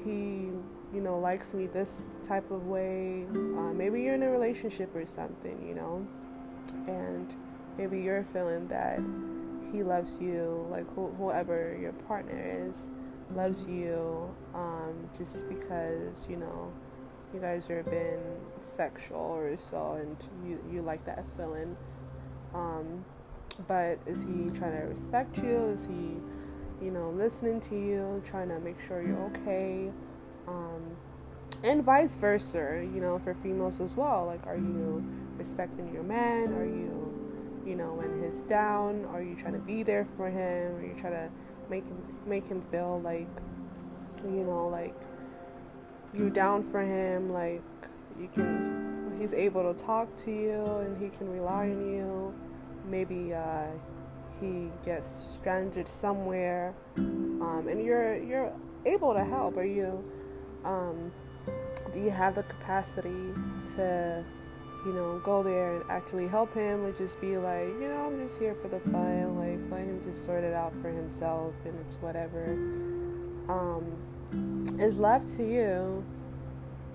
he 0.04 0.50
you 0.94 1.02
know 1.02 1.20
likes 1.20 1.54
me 1.54 1.68
this 1.68 2.08
type 2.24 2.50
of 2.52 2.68
way 2.68 3.26
uh, 3.34 3.74
maybe 3.74 4.02
you're 4.02 4.16
in 4.16 4.24
a 4.24 4.30
relationship 4.30 4.94
or 4.96 5.06
something 5.06 5.68
you 5.68 5.76
know 5.76 6.06
and 6.88 7.36
maybe 7.78 8.02
you're 8.02 8.24
feeling 8.24 8.68
that 8.68 9.00
he 9.72 9.84
loves 9.84 10.20
you, 10.20 10.66
like 10.70 10.88
wh- 10.96 11.16
whoever 11.18 11.78
your 11.80 11.94
partner 11.94 12.68
is, 12.68 12.90
loves 13.36 13.68
you 13.68 14.34
um, 14.54 15.10
just 15.18 15.48
because, 15.48 16.28
you 16.30 16.38
know, 16.38 16.72
you 17.34 17.40
guys 17.40 17.70
are 17.70 17.84
being 17.84 18.22
sexual 18.62 19.20
or 19.20 19.56
so 19.58 19.94
and 20.02 20.18
you, 20.48 20.60
you 20.72 20.82
like 20.82 21.06
that 21.06 21.24
feeling. 21.38 21.78
Um, 22.54 23.06
but 23.68 24.00
is 24.06 24.22
he 24.24 24.50
trying 24.58 24.80
to 24.80 24.88
respect 24.88 25.38
you? 25.38 25.66
Is 25.68 25.86
he, 25.86 26.18
you 26.82 26.92
know, 26.92 27.10
listening 27.12 27.60
to 27.62 27.76
you, 27.76 28.22
trying 28.26 28.50
to 28.50 28.60
make 28.60 28.80
sure 28.80 29.02
you're 29.02 29.32
okay? 29.36 29.92
Um, 30.48 30.82
and 31.64 31.84
vice 31.84 32.16
versa, 32.16 32.88
you 32.94 33.02
know, 33.02 33.20
for 33.20 33.34
females 33.34 33.82
as 33.82 33.96
well. 33.96 34.26
Like, 34.26 34.46
are 34.48 34.58
you 34.58 35.04
respecting 35.38 35.94
your 35.94 36.04
man? 36.04 36.54
Are 36.54 36.66
you 36.66 37.10
you 37.70 37.76
know, 37.76 37.94
when 37.94 38.24
he's 38.24 38.42
down? 38.42 39.06
Are 39.14 39.22
you 39.22 39.36
trying 39.36 39.54
to 39.54 39.60
be 39.60 39.84
there 39.84 40.04
for 40.04 40.28
him? 40.28 40.76
Are 40.76 40.84
you 40.84 40.96
trying 41.00 41.14
to 41.14 41.30
make 41.70 41.86
him 41.86 42.02
make 42.26 42.46
him 42.46 42.62
feel 42.64 43.00
like, 43.04 43.28
you 44.24 44.44
know, 44.44 44.68
like 44.68 44.96
you're 46.12 46.32
down 46.32 46.64
for 46.64 46.82
him? 46.82 47.32
Like 47.32 47.62
you 48.20 48.28
can, 48.34 49.16
he's 49.20 49.34
able 49.34 49.72
to 49.72 49.80
talk 49.80 50.08
to 50.24 50.32
you 50.32 50.64
and 50.80 51.02
he 51.02 51.16
can 51.16 51.30
rely 51.32 51.70
on 51.70 51.94
you. 51.94 52.34
Maybe 52.90 53.36
uh, 53.36 53.68
he 54.40 54.70
gets 54.86 55.10
stranded 55.10 55.88
somewhere, 55.88 56.74
um, 56.98 57.68
and 57.70 57.84
you're 57.84 58.18
you're 58.18 58.54
able 58.86 59.14
to 59.14 59.24
help. 59.24 59.58
Are 59.58 59.64
you? 59.64 60.04
Um, 60.64 61.12
do 61.94 62.00
you 62.00 62.12
have 62.12 62.36
the 62.36 62.44
capacity 62.44 63.34
to 63.76 64.24
you 64.86 64.94
know, 64.94 65.20
go 65.26 65.44
there 65.44 65.76
and 65.76 65.84
actually 65.90 66.28
help 66.28 66.54
him 66.54 66.86
or 66.86 66.92
just 66.94 67.20
be 67.20 67.38
like, 67.38 67.68
you 67.68 67.88
know, 67.90 68.08
I'm 68.08 68.22
just 68.22 68.40
here 68.40 68.56
for 68.56 68.70
the 68.70 68.80
fun, 68.80 69.38
like 69.38 69.60
let 69.72 69.82
him 69.82 70.02
just 70.06 70.26
sort 70.26 70.44
it 70.44 70.54
out 70.54 70.74
for 70.82 70.90
himself 70.90 71.54
and 71.66 71.78
it's 71.86 71.96
whatever. 71.98 72.54
Um, 73.50 74.78
is 74.80 75.00
left 75.00 75.36
to 75.38 75.44
you. 75.44 76.04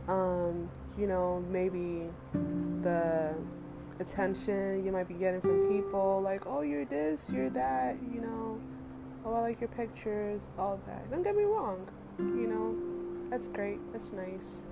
Um, 0.09 0.71
you 0.97 1.07
know, 1.07 1.45
maybe 1.51 2.05
the 2.83 3.35
attention 4.01 4.85
you 4.85 4.93
might 4.93 5.09
be 5.09 5.15
getting 5.15 5.41
from 5.41 5.69
people, 5.69 6.21
like, 6.23 6.47
oh, 6.47 6.63
you're 6.63 6.85
this, 6.85 7.31
you're 7.31 7.51
that, 7.51 7.97
you 8.13 8.21
know, 8.21 8.61
oh, 9.25 9.35
I 9.35 9.41
like 9.41 9.61
your 9.61 9.69
pictures, 9.69 10.51
all 10.59 10.81
that. 10.87 11.11
Don't 11.11 11.23
get 11.23 11.37
me 11.37 11.45
wrong, 11.45 11.87
you 12.19 12.47
know, 12.47 13.31
that's 13.31 13.49
great, 13.49 13.79
that's 13.93 14.13
nice. 14.13 14.65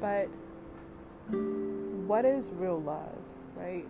But 0.00 0.28
what 2.06 2.24
is 2.24 2.50
real 2.50 2.80
love, 2.80 3.18
right? 3.56 3.86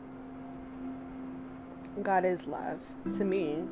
God 2.02 2.24
is 2.24 2.46
love. 2.46 2.80
To 3.18 3.24
me, 3.24 3.62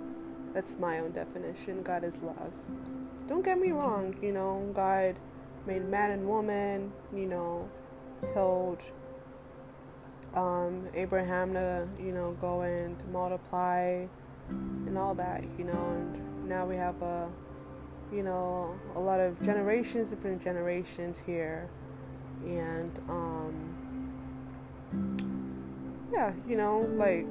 that's 0.54 0.76
my 0.78 1.00
own 1.00 1.12
definition. 1.12 1.82
God 1.82 2.04
is 2.04 2.16
love. 2.22 2.52
Don't 3.28 3.44
get 3.44 3.58
me 3.58 3.72
wrong, 3.72 4.14
you 4.20 4.32
know, 4.32 4.70
God 4.74 5.16
made 5.66 5.88
man 5.88 6.10
and 6.10 6.26
woman, 6.26 6.92
you 7.14 7.26
know, 7.26 7.68
told 8.34 8.78
um, 10.34 10.88
Abraham 10.94 11.54
to, 11.54 11.86
you 11.98 12.12
know, 12.12 12.36
go 12.40 12.62
and 12.62 12.98
to 12.98 13.06
multiply 13.06 14.06
and 14.48 14.98
all 14.98 15.14
that, 15.14 15.42
you 15.58 15.64
know, 15.64 15.72
and 15.72 16.48
now 16.48 16.66
we 16.66 16.76
have 16.76 17.00
a, 17.02 17.28
you 18.12 18.22
know, 18.22 18.74
a 18.94 19.00
lot 19.00 19.20
of 19.20 19.40
generations, 19.42 20.10
different 20.10 20.42
generations 20.42 21.20
here, 21.24 21.68
and 22.44 22.98
um, 23.08 23.72
yeah, 26.12 26.32
you 26.46 26.56
know, 26.56 26.80
like 26.96 27.26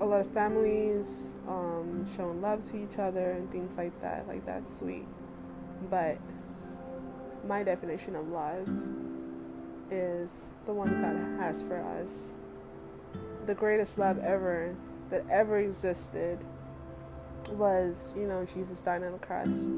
a 0.00 0.04
lot 0.04 0.20
of 0.20 0.30
families 0.30 1.34
um, 1.48 2.06
showing 2.16 2.40
love 2.40 2.64
to 2.64 2.82
each 2.82 2.98
other 2.98 3.32
and 3.32 3.50
things 3.50 3.76
like 3.76 4.00
that. 4.00 4.26
Like 4.26 4.44
that's 4.46 4.78
sweet. 4.78 5.06
But 5.90 6.18
my 7.46 7.62
definition 7.62 8.16
of 8.16 8.28
love 8.28 8.68
is 9.90 10.46
the 10.66 10.72
one 10.72 10.88
God 11.00 11.42
has 11.42 11.62
for 11.62 11.78
us. 12.00 12.30
The 13.46 13.54
greatest 13.54 13.98
love 13.98 14.18
ever 14.18 14.74
that 15.10 15.24
ever 15.30 15.58
existed 15.58 16.38
was, 17.50 18.14
you 18.16 18.26
know, 18.26 18.46
Jesus 18.54 18.80
dying 18.80 19.04
on 19.04 19.12
the 19.12 19.18
cross. 19.18 19.68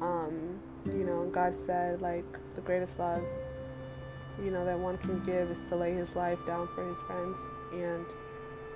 Um, 0.00 0.58
you 0.86 1.04
know, 1.04 1.30
God 1.32 1.54
said 1.54 2.00
like 2.00 2.24
the 2.54 2.60
greatest 2.62 2.98
love, 2.98 3.22
you 4.42 4.50
know, 4.50 4.64
that 4.64 4.78
one 4.78 4.98
can 4.98 5.22
give 5.24 5.50
is 5.50 5.68
to 5.68 5.76
lay 5.76 5.92
his 5.92 6.14
life 6.16 6.38
down 6.46 6.68
for 6.74 6.88
his 6.88 6.98
friends, 7.02 7.38
and 7.72 8.06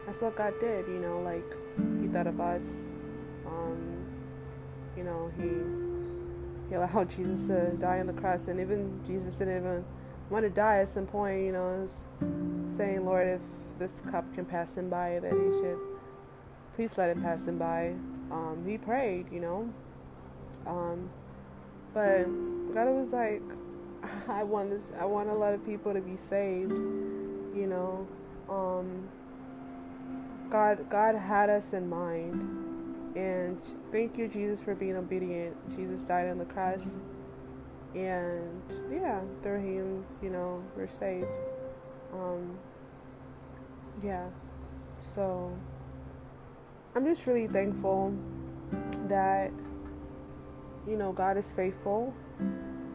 that's 0.06 0.20
what 0.22 0.36
God 0.36 0.54
did. 0.60 0.86
You 0.86 1.00
know, 1.00 1.20
like 1.20 1.44
He 2.00 2.08
thought 2.08 2.26
of 2.26 2.40
us. 2.40 2.86
Um, 3.46 4.06
you 4.96 5.04
know, 5.04 5.30
He 5.36 6.68
He 6.68 6.74
allowed 6.74 7.10
Jesus 7.16 7.46
to 7.48 7.70
die 7.76 8.00
on 8.00 8.06
the 8.06 8.12
cross, 8.12 8.48
and 8.48 8.60
even 8.60 9.00
Jesus 9.06 9.36
didn't 9.38 9.58
even 9.58 9.84
want 10.30 10.44
to 10.44 10.50
die 10.50 10.78
at 10.78 10.88
some 10.88 11.06
point. 11.06 11.44
You 11.44 11.52
know, 11.52 11.86
saying, 12.76 13.04
"Lord, 13.04 13.28
if 13.28 13.40
this 13.78 14.02
cup 14.10 14.24
can 14.34 14.44
pass 14.44 14.76
him 14.76 14.88
by, 14.88 15.20
that 15.20 15.32
He 15.32 15.50
should 15.60 15.78
please 16.74 16.96
let 16.98 17.10
it 17.10 17.22
pass 17.22 17.46
him 17.46 17.58
by." 17.58 17.94
Um, 18.30 18.64
he 18.66 18.76
prayed, 18.76 19.26
you 19.32 19.40
know. 19.40 19.72
Um, 20.66 21.10
but 21.94 22.24
God 22.74 22.88
was 22.88 23.12
like, 23.12 23.42
I 24.28 24.42
want 24.42 24.70
this. 24.70 24.92
I 24.98 25.04
want 25.04 25.28
a 25.28 25.34
lot 25.34 25.54
of 25.54 25.64
people 25.64 25.94
to 25.94 26.00
be 26.00 26.16
saved. 26.16 26.72
You 26.72 27.66
know, 27.66 28.06
um, 28.48 29.08
God, 30.50 30.88
God 30.88 31.14
had 31.14 31.50
us 31.50 31.72
in 31.72 31.88
mind, 31.88 33.16
and 33.16 33.60
thank 33.90 34.16
you, 34.16 34.28
Jesus, 34.28 34.62
for 34.62 34.74
being 34.74 34.96
obedient. 34.96 35.56
Jesus 35.76 36.04
died 36.04 36.28
on 36.28 36.38
the 36.38 36.44
cross, 36.44 36.98
and 37.94 38.62
yeah, 38.92 39.20
through 39.42 39.60
Him, 39.60 40.04
you 40.22 40.30
know, 40.30 40.62
we're 40.76 40.88
saved. 40.88 41.26
Um, 42.12 42.58
yeah, 44.02 44.26
so 45.00 45.56
I'm 46.94 47.04
just 47.04 47.26
really 47.26 47.48
thankful 47.48 48.14
that 49.08 49.50
you 50.86 50.96
know 50.96 51.12
God 51.12 51.36
is 51.36 51.52
faithful 51.52 52.14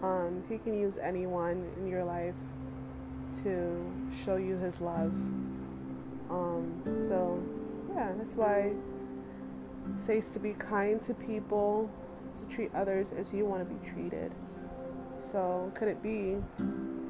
um, 0.04 0.44
he 0.50 0.58
can 0.58 0.78
use 0.78 0.98
anyone 0.98 1.72
in 1.78 1.88
your 1.88 2.04
life 2.04 2.36
to 3.44 4.10
show 4.24 4.36
you 4.36 4.58
his 4.58 4.82
love. 4.82 5.14
Um, 6.30 6.82
so, 6.98 7.42
yeah, 7.96 8.12
that's 8.18 8.36
why 8.36 8.74
it 8.74 10.00
says 10.00 10.30
to 10.32 10.40
be 10.40 10.54
kind 10.54 11.02
to 11.04 11.14
people, 11.14 11.90
to 12.36 12.48
treat 12.50 12.76
others 12.76 13.14
as 13.14 13.34
you 13.34 13.46
want 13.46 13.68
to 13.68 13.74
be 13.74 13.90
treated. 13.90 14.34
So, 15.24 15.72
could 15.74 15.88
it 15.88 16.04
be 16.04 16.36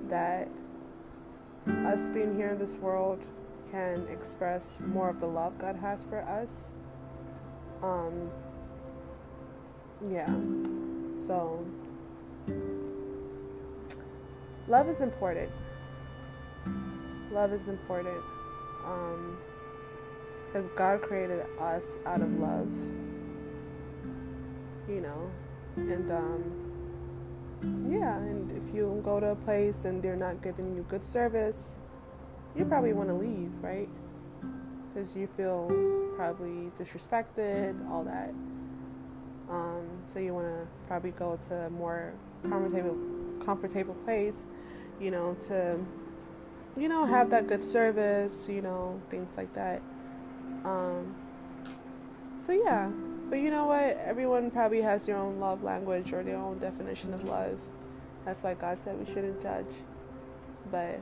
that 0.07 0.47
us 1.67 2.07
being 2.09 2.35
here 2.35 2.49
in 2.49 2.59
this 2.59 2.75
world 2.75 3.27
can 3.71 4.07
express 4.11 4.79
more 4.81 5.09
of 5.09 5.19
the 5.19 5.25
love 5.25 5.57
God 5.57 5.75
has 5.77 6.03
for 6.03 6.21
us? 6.21 6.73
Um, 7.81 8.29
yeah. 10.07 10.27
So, 11.25 11.65
love 14.67 14.87
is 14.87 15.01
important. 15.01 15.49
Love 17.31 17.51
is 17.51 17.67
important. 17.67 18.21
Um, 18.85 19.37
because 20.47 20.67
God 20.75 21.01
created 21.01 21.43
us 21.59 21.97
out 22.05 22.21
of 22.21 22.31
love. 22.39 22.71
You 24.87 25.01
know, 25.01 25.31
and 25.77 26.11
um, 26.11 26.62
yeah, 27.63 28.17
and 28.17 28.51
if 28.51 28.75
you 28.75 29.01
go 29.03 29.19
to 29.19 29.27
a 29.27 29.35
place 29.35 29.85
and 29.85 30.01
they're 30.01 30.15
not 30.15 30.41
giving 30.41 30.75
you 30.75 30.85
good 30.89 31.03
service, 31.03 31.79
you 32.55 32.65
probably 32.65 32.93
want 32.93 33.09
to 33.09 33.15
leave, 33.15 33.51
right? 33.61 33.89
Because 34.93 35.15
you 35.15 35.27
feel 35.27 35.67
probably 36.15 36.71
disrespected, 36.77 37.89
all 37.89 38.03
that. 38.03 38.33
Um, 39.49 39.87
so 40.07 40.19
you 40.19 40.33
want 40.33 40.47
to 40.47 40.67
probably 40.87 41.11
go 41.11 41.37
to 41.47 41.55
a 41.55 41.69
more 41.69 42.13
comfortable 42.43 42.97
comfortable 43.43 43.95
place, 44.05 44.45
you 44.99 45.11
know, 45.11 45.35
to, 45.47 45.77
you 46.77 46.87
know, 46.87 47.05
have 47.05 47.29
that 47.29 47.47
good 47.47 47.63
service, 47.63 48.47
you 48.47 48.61
know, 48.61 49.01
things 49.09 49.29
like 49.35 49.53
that. 49.53 49.81
Um, 50.63 51.15
so 52.37 52.53
yeah, 52.53 52.89
but 53.33 53.41
you 53.41 53.49
know 53.49 53.65
what? 53.65 53.97
Everyone 54.05 54.51
probably 54.51 54.83
has 54.83 55.07
their 55.07 55.17
own 55.17 55.39
love 55.39 55.63
language 55.63 56.13
or 56.13 56.21
their 56.21 56.37
own 56.37 56.59
definition 56.59 57.15
of 57.15 57.23
love. 57.23 57.57
That's 58.25 58.43
why 58.43 58.53
God 58.53 58.77
said 58.77 58.99
we 58.99 59.11
shouldn't 59.11 59.41
judge. 59.41 59.73
But 60.69 60.99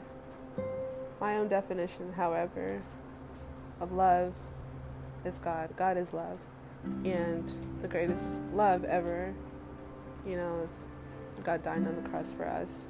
my 1.20 1.36
own 1.36 1.50
definition, 1.50 2.14
however, 2.14 2.82
of 3.82 3.92
love 3.92 4.34
is 5.26 5.40
God. 5.40 5.76
God 5.76 5.98
is 5.98 6.14
love. 6.14 6.40
And 7.04 7.52
the 7.82 7.90
greatest 7.90 8.40
love 8.54 8.86
ever, 8.86 9.34
you 10.26 10.38
know, 10.38 10.62
is 10.64 10.88
God 11.44 11.62
dying 11.64 11.86
on 11.86 12.02
the 12.02 12.08
cross 12.08 12.32
for 12.32 12.48
us. 12.48 12.86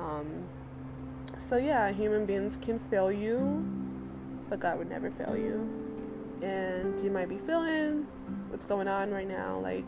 Um, 0.00 0.48
so 1.38 1.58
yeah, 1.58 1.92
human 1.92 2.26
beings 2.26 2.58
can 2.60 2.80
fail 2.80 3.12
you, 3.12 3.64
but 4.50 4.58
God 4.58 4.78
would 4.78 4.90
never 4.90 5.12
fail 5.12 5.36
you. 5.36 5.81
And 6.42 7.00
you 7.00 7.10
might 7.10 7.28
be 7.28 7.38
feeling 7.38 8.06
what's 8.50 8.64
going 8.64 8.88
on 8.88 9.10
right 9.10 9.28
now, 9.28 9.60
like 9.60 9.84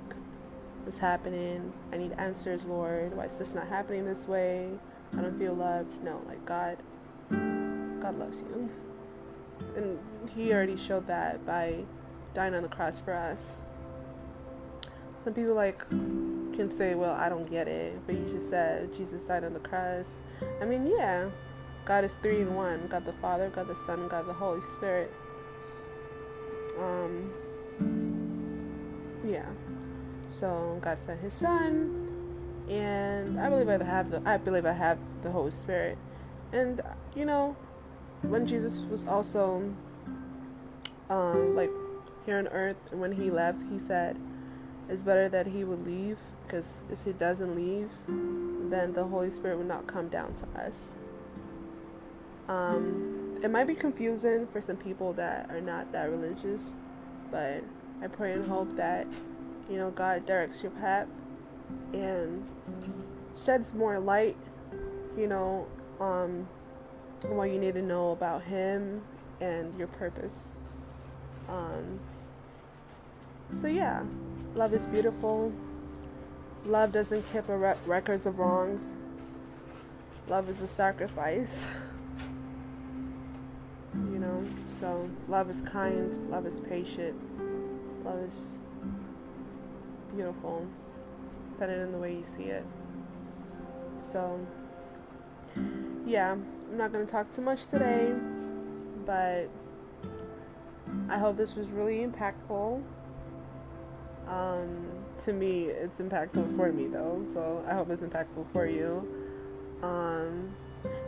what's 0.84 0.98
happening. 0.98 1.72
I 1.92 1.96
need 1.96 2.12
answers, 2.12 2.64
Lord. 2.64 3.16
Why 3.16 3.24
is 3.24 3.36
this 3.36 3.54
not 3.54 3.66
happening 3.66 4.04
this 4.04 4.28
way? 4.28 4.70
I 5.16 5.20
don't 5.20 5.36
feel 5.36 5.54
loved. 5.54 6.02
No, 6.04 6.20
like 6.28 6.44
God, 6.46 6.78
God 7.30 8.18
loves 8.18 8.40
you, 8.40 8.70
and 9.76 9.98
He 10.34 10.52
already 10.52 10.76
showed 10.76 11.06
that 11.08 11.44
by 11.44 11.84
dying 12.34 12.54
on 12.54 12.62
the 12.62 12.68
cross 12.68 12.98
for 12.98 13.14
us. 13.14 13.58
Some 15.16 15.34
people 15.34 15.54
like 15.54 15.88
can 15.88 16.70
say, 16.70 16.94
well, 16.94 17.14
I 17.14 17.28
don't 17.28 17.50
get 17.50 17.66
it, 17.66 17.98
but 18.06 18.14
you 18.14 18.28
just 18.30 18.48
said 18.48 18.94
Jesus 18.94 19.24
died 19.24 19.42
on 19.42 19.54
the 19.54 19.60
cross. 19.60 20.20
I 20.60 20.64
mean, 20.64 20.86
yeah, 20.86 21.30
God 21.84 22.04
is 22.04 22.16
three 22.22 22.40
in 22.40 22.54
one 22.54 22.86
God 22.88 23.04
the 23.04 23.12
Father, 23.14 23.50
God 23.50 23.68
the 23.68 23.76
Son, 23.86 24.06
God 24.08 24.26
the 24.26 24.32
Holy 24.32 24.60
Spirit. 24.76 25.12
Um, 26.78 27.32
yeah. 29.26 29.46
So 30.28 30.78
God 30.82 30.98
sent 30.98 31.20
His 31.20 31.32
Son, 31.32 32.08
and 32.68 33.40
I 33.40 33.48
believe 33.48 33.68
I 33.68 33.82
have 33.84 34.10
the 34.10 34.22
I 34.24 34.36
believe 34.36 34.66
I 34.66 34.72
have 34.72 34.98
the 35.22 35.30
Holy 35.30 35.50
Spirit, 35.50 35.98
and 36.52 36.80
you 37.14 37.24
know, 37.24 37.56
when 38.22 38.46
Jesus 38.46 38.80
was 38.90 39.06
also 39.06 39.72
um, 41.10 41.54
like 41.54 41.70
here 42.26 42.38
on 42.38 42.48
earth, 42.48 42.78
and 42.90 43.00
when 43.00 43.12
He 43.12 43.30
left, 43.30 43.62
He 43.70 43.78
said, 43.78 44.16
"It's 44.88 45.02
better 45.02 45.28
that 45.28 45.46
He 45.48 45.62
would 45.64 45.86
leave 45.86 46.18
because 46.54 46.82
if 46.90 46.98
he 47.04 47.12
doesn't 47.12 47.56
leave, 47.56 47.90
then 48.70 48.92
the 48.92 49.04
Holy 49.04 49.30
Spirit 49.30 49.58
would 49.58 49.68
not 49.68 49.86
come 49.86 50.08
down 50.08 50.34
to 50.34 50.60
us. 50.60 50.96
Um, 52.48 53.23
it 53.44 53.50
might 53.50 53.66
be 53.66 53.74
confusing 53.74 54.46
for 54.46 54.62
some 54.62 54.76
people 54.78 55.12
that 55.12 55.50
are 55.50 55.60
not 55.60 55.92
that 55.92 56.10
religious, 56.10 56.72
but 57.30 57.62
I 58.02 58.06
pray 58.06 58.32
and 58.32 58.48
hope 58.48 58.74
that 58.76 59.06
you 59.68 59.76
know 59.76 59.90
God 59.90 60.24
directs 60.24 60.62
your 60.62 60.72
path 60.72 61.06
and 61.92 62.42
sheds 63.44 63.74
more 63.74 63.98
light, 63.98 64.36
you 65.14 65.26
know, 65.26 65.66
um, 66.00 66.48
on 67.24 67.36
what 67.36 67.50
you 67.50 67.58
need 67.58 67.74
to 67.74 67.82
know 67.82 68.12
about 68.12 68.44
Him 68.44 69.02
and 69.42 69.78
your 69.78 69.88
purpose. 69.88 70.56
Um, 71.46 72.00
so 73.50 73.66
yeah, 73.66 74.04
love 74.54 74.72
is 74.72 74.86
beautiful. 74.86 75.52
Love 76.64 76.92
doesn't 76.92 77.30
keep 77.30 77.46
re- 77.46 77.76
records 77.84 78.24
of 78.24 78.38
wrongs. 78.38 78.96
Love 80.28 80.48
is 80.48 80.62
a 80.62 80.66
sacrifice. 80.66 81.66
So 84.78 85.08
love 85.28 85.48
is 85.50 85.60
kind, 85.60 86.30
love 86.30 86.46
is 86.46 86.58
patient, 86.58 87.14
love 88.04 88.18
is 88.18 88.58
beautiful, 90.14 90.66
depending 91.52 91.80
on 91.80 91.92
the 91.92 91.98
way 91.98 92.16
you 92.16 92.24
see 92.24 92.44
it. 92.44 92.64
So, 94.00 94.44
yeah, 96.04 96.32
I'm 96.32 96.76
not 96.76 96.92
going 96.92 97.06
to 97.06 97.10
talk 97.10 97.32
too 97.32 97.42
much 97.42 97.66
today, 97.66 98.12
but 99.06 99.48
I 101.08 101.18
hope 101.18 101.36
this 101.36 101.54
was 101.54 101.68
really 101.68 101.98
impactful. 101.98 102.82
Um, 104.26 104.88
to 105.22 105.32
me, 105.32 105.66
it's 105.66 106.00
impactful 106.00 106.56
for 106.56 106.72
me 106.72 106.88
though, 106.88 107.24
so 107.32 107.64
I 107.68 107.74
hope 107.74 107.90
it's 107.90 108.02
impactful 108.02 108.46
for 108.52 108.66
you. 108.66 109.06
Um, 109.82 110.54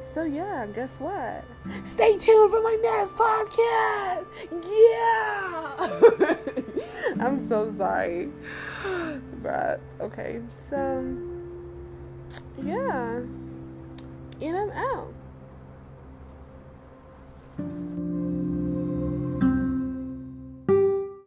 so 0.00 0.24
yeah, 0.24 0.66
guess 0.74 1.00
what? 1.00 1.44
Stay 1.84 2.16
tuned 2.16 2.50
for 2.50 2.62
my 2.62 2.76
next 2.82 3.14
podcast. 3.14 4.26
Yeah. 4.64 6.36
I'm 7.24 7.40
so 7.40 7.70
sorry, 7.70 8.30
but 9.42 9.80
okay. 10.00 10.40
So 10.60 11.16
yeah, 12.62 13.20
and 14.40 14.56
I'm 14.56 14.70
out. 14.70 15.12